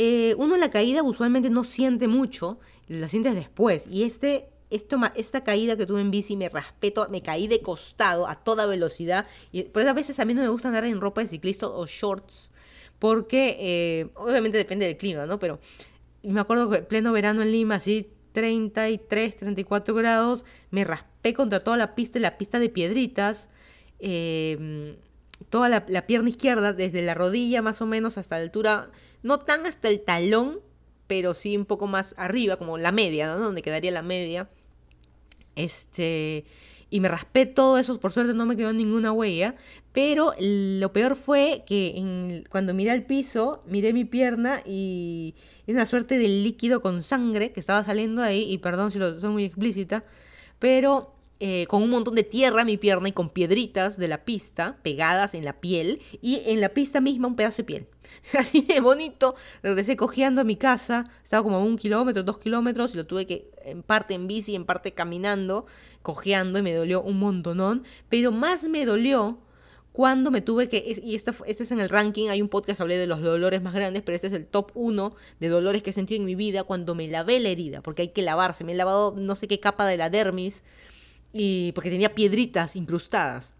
[0.00, 3.88] Eh, uno en la caída usualmente no siente mucho, la sientes después.
[3.90, 8.36] Y este esta caída que tuve en bici me respeto, me caí de costado a
[8.36, 9.26] toda velocidad.
[9.50, 11.66] Y por eso a veces a mí no me gusta andar en ropa de ciclista
[11.66, 12.48] o shorts,
[13.00, 15.40] porque eh, obviamente depende del clima, ¿no?
[15.40, 15.58] Pero
[16.22, 21.58] me acuerdo que en pleno verano en Lima, así 33, 34 grados, me raspé contra
[21.58, 23.48] toda la pista, la pista de piedritas.
[23.98, 24.94] Em,
[25.50, 28.90] toda la, la, pierna izquierda, desde la rodilla más o menos hasta la altura,
[29.22, 30.60] no tan hasta el talón,
[31.06, 33.38] pero sí un poco más arriba, como la media, ¿no?
[33.40, 34.48] Donde quedaría la media.
[35.56, 36.44] Este,
[36.90, 39.56] y me raspé todo eso, por suerte no me quedó ninguna huella,
[39.92, 45.34] pero lo peor fue que cuando miré al piso, miré mi pierna y
[45.66, 49.20] es una suerte de líquido con sangre que estaba saliendo ahí, y perdón si lo
[49.20, 50.04] soy muy explícita,
[50.58, 54.24] pero eh, con un montón de tierra en mi pierna y con piedritas de la
[54.24, 57.86] pista pegadas en la piel y en la pista misma un pedazo de piel.
[58.38, 59.36] Así de bonito.
[59.62, 61.10] Regresé cojeando a mi casa.
[61.22, 64.54] Estaba como a un kilómetro, dos kilómetros y lo tuve que en parte en bici,
[64.54, 65.66] en parte caminando,
[66.02, 67.84] cojeando y me dolió un montonón.
[68.08, 69.38] Pero más me dolió
[69.92, 72.82] cuando me tuve que, y este, este es en el ranking, hay un podcast que
[72.84, 75.90] hablé de los dolores más grandes, pero este es el top 1 de dolores que
[75.90, 78.74] he sentido en mi vida cuando me lavé la herida, porque hay que lavarse, me
[78.74, 80.62] he lavado no sé qué capa de la dermis,
[81.32, 83.52] y porque tenía piedritas incrustadas.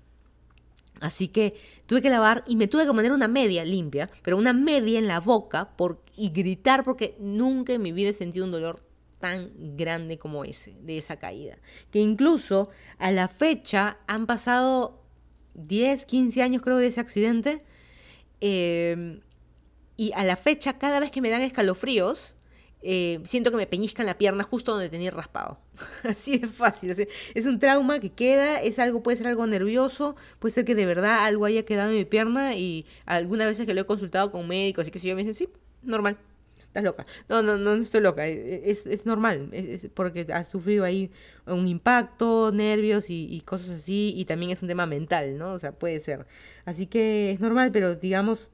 [1.01, 1.55] Así que
[1.87, 5.07] tuve que lavar y me tuve que poner una media limpia, pero una media en
[5.07, 8.83] la boca por, y gritar porque nunca en mi vida he sentido un dolor
[9.21, 11.59] tan grande como ese, de esa caída.
[11.91, 15.03] Que incluso a la fecha han pasado
[15.55, 17.62] 10, 15 años creo de ese accidente.
[18.41, 19.21] Eh,
[19.97, 22.35] y a la fecha, cada vez que me dan escalofríos,
[22.83, 25.59] eh, siento que me peñizcan la pierna justo donde tenía raspado.
[26.05, 26.91] Así de fácil.
[26.91, 30.87] es un trauma que queda, es algo, puede ser algo nervioso, puede ser que de
[30.87, 34.47] verdad algo haya quedado en mi pierna y algunas veces que lo he consultado con
[34.47, 35.49] médicos y que si yo me dicen, sí,
[35.83, 36.18] normal,
[36.59, 37.07] estás loca.
[37.29, 41.11] No, no, no, estoy loca, e, e, es, es normal, es, porque has sufrido ahí
[41.47, 45.53] un impacto, nervios y cosas así, y también es un tema mental, ¿no?
[45.53, 46.26] O sea, puede ser.
[46.64, 48.51] Así que es normal, pero digamos,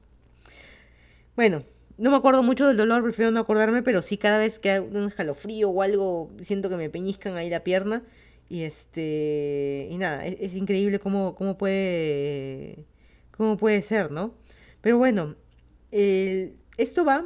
[1.35, 1.63] bueno,
[1.97, 4.79] no me acuerdo mucho del dolor, prefiero no acordarme, pero sí cada vez que hay
[4.79, 8.03] un escalofrío o algo, siento que me peñizcan ahí la pierna.
[8.47, 9.87] Y este.
[9.89, 12.85] Y nada, es, increíble cómo, cómo puede.
[13.31, 14.35] cómo puede ser, ¿no?
[14.81, 15.35] Pero bueno,
[15.91, 17.25] esto va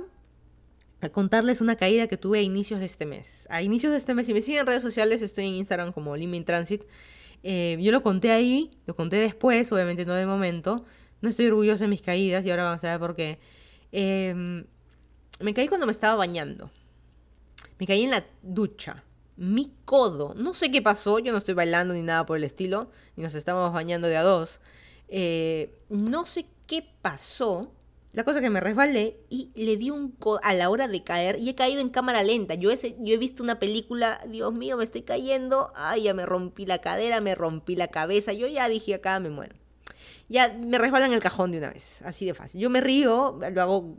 [1.01, 3.47] a contarles una caída que tuve a inicios de este mes.
[3.49, 6.15] A inicios de este mes, si me siguen en redes sociales, estoy en Instagram como
[6.15, 6.83] Limin Transit.
[7.43, 10.85] Eh, yo lo conté ahí, lo conté después, obviamente no de momento.
[11.21, 13.39] No estoy orgullosa de mis caídas y ahora vamos a ver por qué.
[13.91, 14.65] Em,
[15.39, 16.71] me caí cuando me estaba bañando.
[17.79, 19.03] Me caí en la ducha.
[19.37, 22.91] Mi codo, no sé qué pasó, yo no estoy bailando ni nada por el estilo,
[23.15, 24.59] ni nos estábamos bañando de a dos.
[25.07, 27.71] Eh, no sé qué pasó.
[28.11, 31.37] La cosa que me resbalé y le di un codo a la hora de caer
[31.39, 32.55] y he caído en cámara lenta.
[32.55, 35.71] Yo, yo he visto una película, Dios mío, me estoy cayendo.
[35.75, 38.33] Ay, ya me rompí la cadera, me rompí la cabeza.
[38.33, 39.58] Yo ya dije, acá me muero
[40.29, 42.61] ya me resbalan el cajón de una vez, así de fácil.
[42.61, 43.95] Yo me río, lo hago,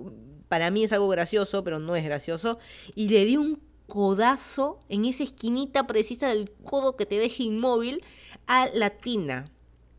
[0.49, 2.59] para mí es algo gracioso, pero no es gracioso,
[2.95, 8.05] y le di un codazo en esa esquinita precisa del codo que te deja inmóvil
[8.47, 9.51] a la tina,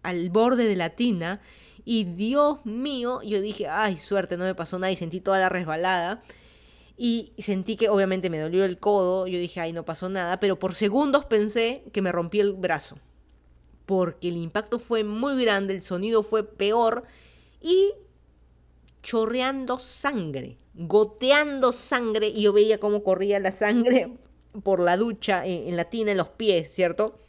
[0.04, 1.42] al borde de la tina,
[1.84, 5.50] y Dios mío, yo dije, ay, suerte, no me pasó nada, y sentí toda la
[5.50, 6.22] resbalada.
[6.96, 10.60] Y sentí que obviamente me dolió el codo, yo dije, ay, no pasó nada, pero
[10.60, 13.00] por segundos pensé que me rompí el brazo
[13.86, 17.04] porque el impacto fue muy grande, el sonido fue peor
[17.62, 17.94] y
[19.04, 24.18] chorreando sangre, goteando sangre y yo veía cómo corría la sangre
[24.64, 27.20] por la ducha en, la tina en los pies, ¿cierto?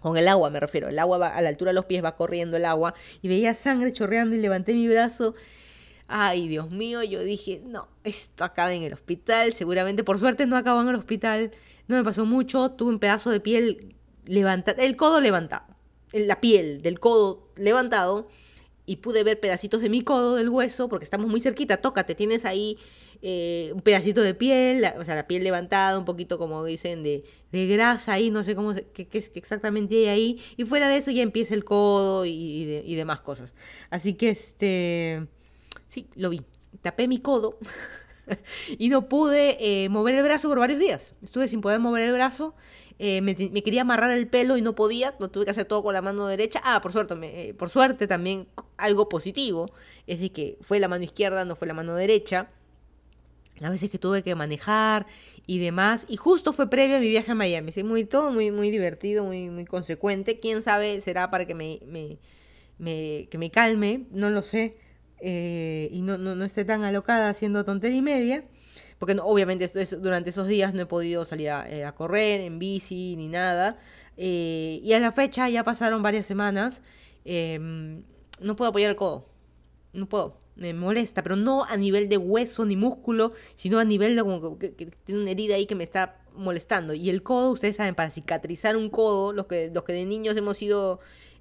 [0.00, 2.16] Con el agua me refiero, el agua va a la altura de los pies, va
[2.16, 5.34] corriendo el agua y veía sangre chorreando y levanté mi brazo.
[6.08, 10.56] Ay, Dios mío, yo dije, no, esto acaba en el hospital, seguramente, por suerte no
[10.56, 11.52] acabó en el hospital,
[11.86, 15.69] no me pasó mucho, tuve un pedazo de piel levantado, el codo levantado
[16.12, 18.28] la piel del codo levantado
[18.86, 22.44] y pude ver pedacitos de mi codo, del hueso, porque estamos muy cerquita, tócate, tienes
[22.44, 22.76] ahí
[23.22, 27.24] eh, un pedacito de piel, o sea, la piel levantada, un poquito como dicen, de,
[27.52, 31.10] de grasa ahí, no sé cómo, qué, qué, exactamente hay ahí, y fuera de eso
[31.10, 33.54] ya empieza el codo y, y demás cosas.
[33.90, 35.26] Así que, este,
[35.86, 36.42] sí, lo vi,
[36.82, 37.58] tapé mi codo.
[38.78, 41.14] y no pude eh, mover el brazo por varios días.
[41.22, 42.54] Estuve sin poder mover el brazo
[43.02, 45.94] eh, me, quería amarrar el pelo y no podía, lo tuve que hacer todo con
[45.94, 46.60] la mano derecha.
[46.62, 48.46] Ah, por suerte, eh, por suerte también
[48.76, 49.72] algo positivo
[50.06, 52.50] es de que fue la mano izquierda, no fue la mano derecha.
[53.58, 55.06] Las veces que tuve que manejar
[55.46, 56.04] y demás.
[56.10, 57.72] Y justo fue previo a mi viaje a Miami.
[57.72, 60.38] Sí, muy, todo muy, muy divertido, muy, muy consecuente.
[60.38, 64.76] Quién sabe, será para que me, me, que me calme, no lo sé.
[65.20, 68.44] Eh, y no, no, no esté tan alocada haciendo tontería y media
[69.00, 73.28] porque obviamente durante esos días no he podido salir a, eh, correr en bici ni
[73.28, 73.78] nada.
[74.18, 76.82] Eh, y a la fecha ya pasaron varias semanas.
[77.24, 78.04] Em,
[78.40, 79.26] no puedo apoyar el codo.
[79.94, 80.36] No puedo.
[80.54, 84.58] Me molesta, pero no a nivel de hueso ni músculo, sino a nivel de como
[84.58, 86.92] que, tiene una herida ahí que me está molestando.
[86.92, 90.36] Y el codo, ustedes saben, para cicatrizar un codo, los que, los que de niños
[90.36, 91.00] hemos sido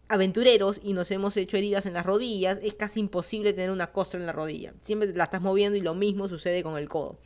[0.09, 4.19] aventureros y nos hemos hecho heridas en las rodillas, es casi imposible tener una costra
[4.19, 4.73] en la rodilla.
[4.81, 7.19] Siempre la estás moviendo y lo mismo sucede con el codo.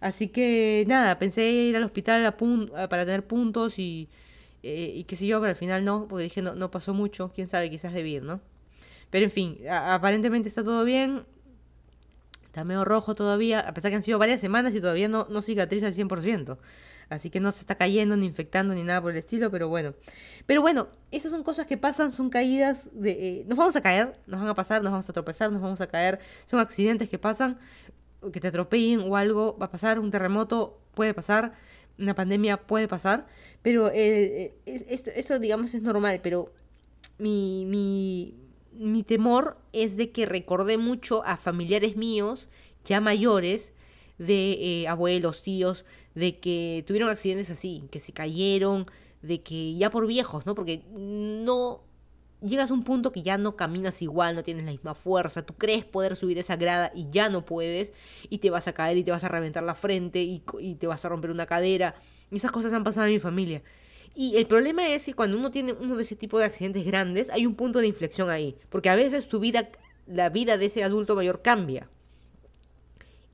[0.00, 2.34] Así que nada, pensé ir al hospital
[2.90, 4.08] para tener puntos y,
[4.62, 7.32] eh, y qué sé yo, pero al final no, porque dije no, no pasó mucho,
[7.34, 8.40] quién sabe, quizás debir, ¿no?
[9.10, 11.24] Pero en fin, aparentemente está todo bien.
[12.46, 15.40] Está medio rojo todavía, a pesar que han sido varias semanas y todavía no, no
[15.42, 16.58] cicatriza al 100%.
[17.08, 19.94] Así que no se está cayendo, ni infectando, ni nada por el estilo, pero bueno.
[20.46, 23.10] Pero bueno, esas son cosas que pasan, son caídas de...
[23.10, 25.80] Eh, nos vamos a caer, nos van a pasar, nos vamos a tropezar, nos vamos
[25.80, 26.18] a caer.
[26.46, 27.58] Son accidentes que pasan,
[28.32, 31.52] que te atropellen o algo va a pasar, un terremoto puede pasar,
[31.98, 33.26] una pandemia puede pasar,
[33.62, 36.52] pero eh, eh, esto, digamos es normal, pero
[37.18, 38.34] mi, mi,
[38.72, 42.48] mi temor es de que recordé mucho a familiares míos
[42.84, 43.72] ya mayores,
[44.18, 45.84] de abuelos, tíos,
[46.14, 48.86] de que tuvieron accidentes así, que se cayeron,
[49.22, 50.54] de que ya por viejos, ¿no?
[50.54, 51.82] Porque no
[52.40, 55.54] llegas a un punto que ya no caminas igual, no tienes la misma fuerza, tú
[55.54, 57.92] crees poder subir esa grada y ya no puedes,
[58.28, 60.40] y te vas a caer y te vas a reventar la frente y,
[60.78, 61.94] te vas a romper una cadera.
[62.30, 63.62] Y esas cosas han pasado en mi familia.
[64.14, 67.30] Y el problema es que cuando uno tiene uno de ese tipo de accidentes grandes,
[67.30, 69.68] hay un punto de inflexión ahí, porque a veces tu vida,
[70.06, 71.88] la vida de ese adulto mayor cambia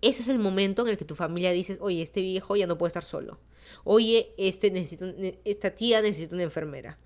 [0.03, 2.79] ese es el momento en el que tu familia dices, oye, este viejo ya no
[2.79, 3.39] puede estar solo.
[3.85, 5.13] Oye, este necesita,
[5.45, 6.99] esta tía necesita una enfermera.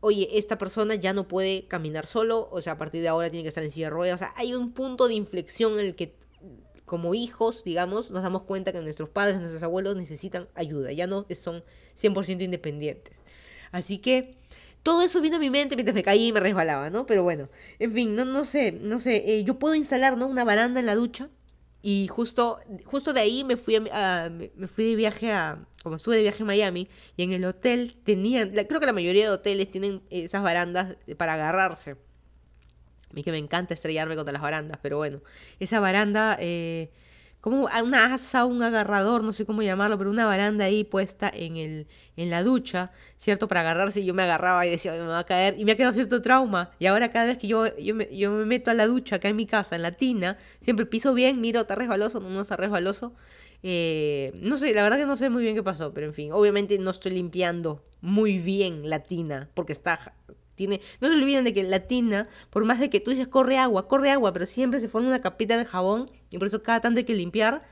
[0.00, 3.42] Oye, esta persona ya no puede caminar solo, o sea, a partir de ahora tiene
[3.42, 4.14] que estar en silla de ruedas.
[4.16, 6.14] O sea, hay un punto de inflexión en el que,
[6.84, 11.26] como hijos, digamos, nos damos cuenta que nuestros padres, nuestros abuelos necesitan ayuda, ya no
[11.34, 11.64] son
[11.96, 13.16] 100% independientes.
[13.72, 14.30] Así que
[14.84, 17.04] todo eso vino a mi mente mientras me caí y me resbalaba, ¿no?
[17.04, 17.48] Pero bueno,
[17.80, 20.28] en fin, no, no sé, no sé, eh, yo puedo instalar, ¿no?
[20.28, 21.28] Una baranda en la ducha
[21.82, 26.16] y justo, justo de ahí me fui, a, me fui de viaje a, como estuve
[26.16, 29.70] de viaje a Miami, y en el hotel tenían, creo que la mayoría de hoteles
[29.70, 31.92] tienen esas barandas para agarrarse.
[33.10, 35.22] A mí que me encanta estrellarme contra las barandas, pero bueno,
[35.60, 36.90] esa baranda eh,
[37.50, 41.56] como una asa, un agarrador, no sé cómo llamarlo, pero una baranda ahí puesta en,
[41.56, 41.86] el,
[42.16, 43.48] en la ducha, ¿cierto?
[43.48, 45.54] Para agarrarse y yo me agarraba y decía, me va a caer.
[45.58, 46.70] Y me ha quedado cierto trauma.
[46.78, 49.28] Y ahora cada vez que yo, yo, me, yo me meto a la ducha acá
[49.28, 52.56] en mi casa, en la tina, siempre piso bien, miro, está resbaloso, no, no está
[52.56, 53.14] resbaloso.
[53.62, 56.32] Eh, no sé, la verdad que no sé muy bien qué pasó, pero en fin,
[56.32, 60.14] obviamente no estoy limpiando muy bien la tina porque está
[60.66, 63.86] no se olviden de que la tina, por más de que tú dices corre agua,
[63.88, 66.98] corre agua, pero siempre se forma una capita de jabón y por eso cada tanto
[66.98, 67.62] hay que limpiar.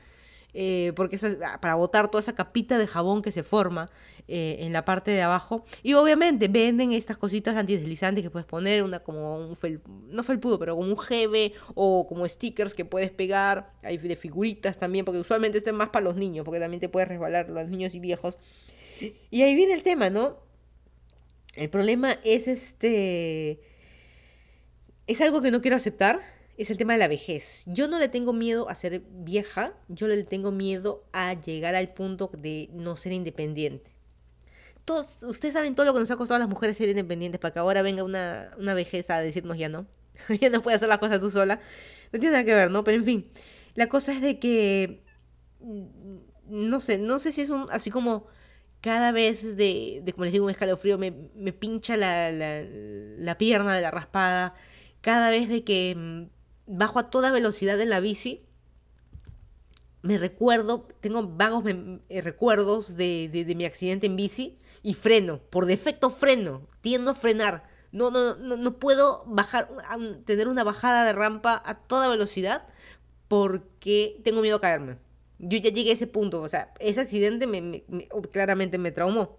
[0.59, 3.91] Eh, porque ah, para botar toda esa capita de jabón que se forma
[4.27, 5.65] eh, en la parte de abajo.
[5.83, 10.57] Y obviamente venden estas cositas antideslizantes que puedes poner, una como un fel, no felpudo,
[10.57, 13.71] pero como un GB o como stickers que puedes pegar.
[13.83, 17.07] Hay de figuritas también, porque usualmente están más para los niños, porque también te puedes
[17.07, 18.37] resbalar los niños y viejos.
[19.29, 20.37] Y ahí viene el tema, ¿no?
[21.57, 23.59] El problema es este...
[25.07, 26.21] Es algo que no quiero aceptar,
[26.57, 27.63] es el tema de la vejez.
[27.65, 31.93] Yo no le tengo miedo a ser vieja, yo le tengo miedo a llegar al
[31.93, 33.95] punto de no ser independiente.
[34.85, 37.53] Todos, ustedes saben todo lo que nos ha costado a las mujeres ser independientes para
[37.53, 39.87] que ahora venga una, una vejez a decirnos ya no.
[40.41, 41.59] ya no puedes hacer las cosas tú sola.
[42.11, 42.83] No tiene nada que ver, ¿no?
[42.83, 43.31] Pero en fin,
[43.73, 45.03] la cosa es de que...
[45.59, 46.17] Mm,
[46.49, 48.27] no sé, no sé si es un, así como
[48.87, 54.55] cada vez de, como les digo, un escalofrío me, pincha la, pierna de la raspada,
[55.01, 56.29] cada vez de que mm,
[56.67, 58.45] bajo a toda velocidad en la bici,
[60.03, 65.65] me recuerdo, tengo vagos eh, recuerdos de, de, mi accidente en bici y freno, por
[65.65, 67.65] defecto freno, tiendo a frenar.
[67.91, 69.67] No, no, no, no puedo bajar,
[70.23, 72.69] tener una bajada de rampa a toda velocidad
[73.27, 74.95] porque tengo miedo a caerme.
[75.39, 77.83] Yo ya llegué a ese punto, o sea, ese accidente me,
[78.31, 79.37] claramente me traumó.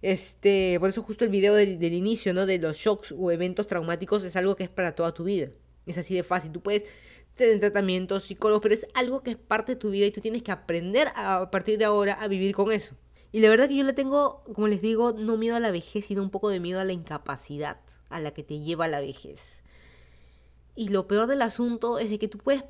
[0.00, 2.46] Este, por eso justo el video del, inicio, ¿no?
[2.46, 5.50] De los shocks o eventos traumáticos es algo que es para toda tu vida.
[5.86, 6.52] Es así de fácil.
[6.52, 6.84] Tú puedes
[7.34, 10.42] tener tratamientos, psicólogos, pero es algo que es parte de tu vida y tú tienes
[10.42, 12.94] que aprender a, partir de ahora a vivir con eso.
[13.30, 16.06] Y la verdad que yo le tengo, como les digo, no miedo a la vejez,
[16.06, 19.62] sino un poco de miedo a la incapacidad a la que te lleva la vejez.
[20.74, 22.64] Y lo peor del asunto es de que tú puedes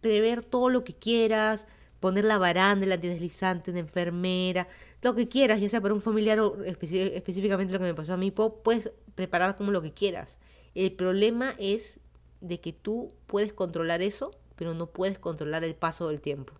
[0.00, 1.66] prever todo lo que quieras,
[2.02, 4.66] poner la baranda, el antideslizante, una enfermera,
[5.02, 8.16] lo que quieras, ya sea para un familiar o específicamente lo que me pasó a
[8.16, 10.38] mí, puedes preparar como lo que quieras.
[10.74, 12.00] El problema es
[12.40, 16.54] de que tú puedes controlar eso, pero no puedes controlar el paso del tiempo.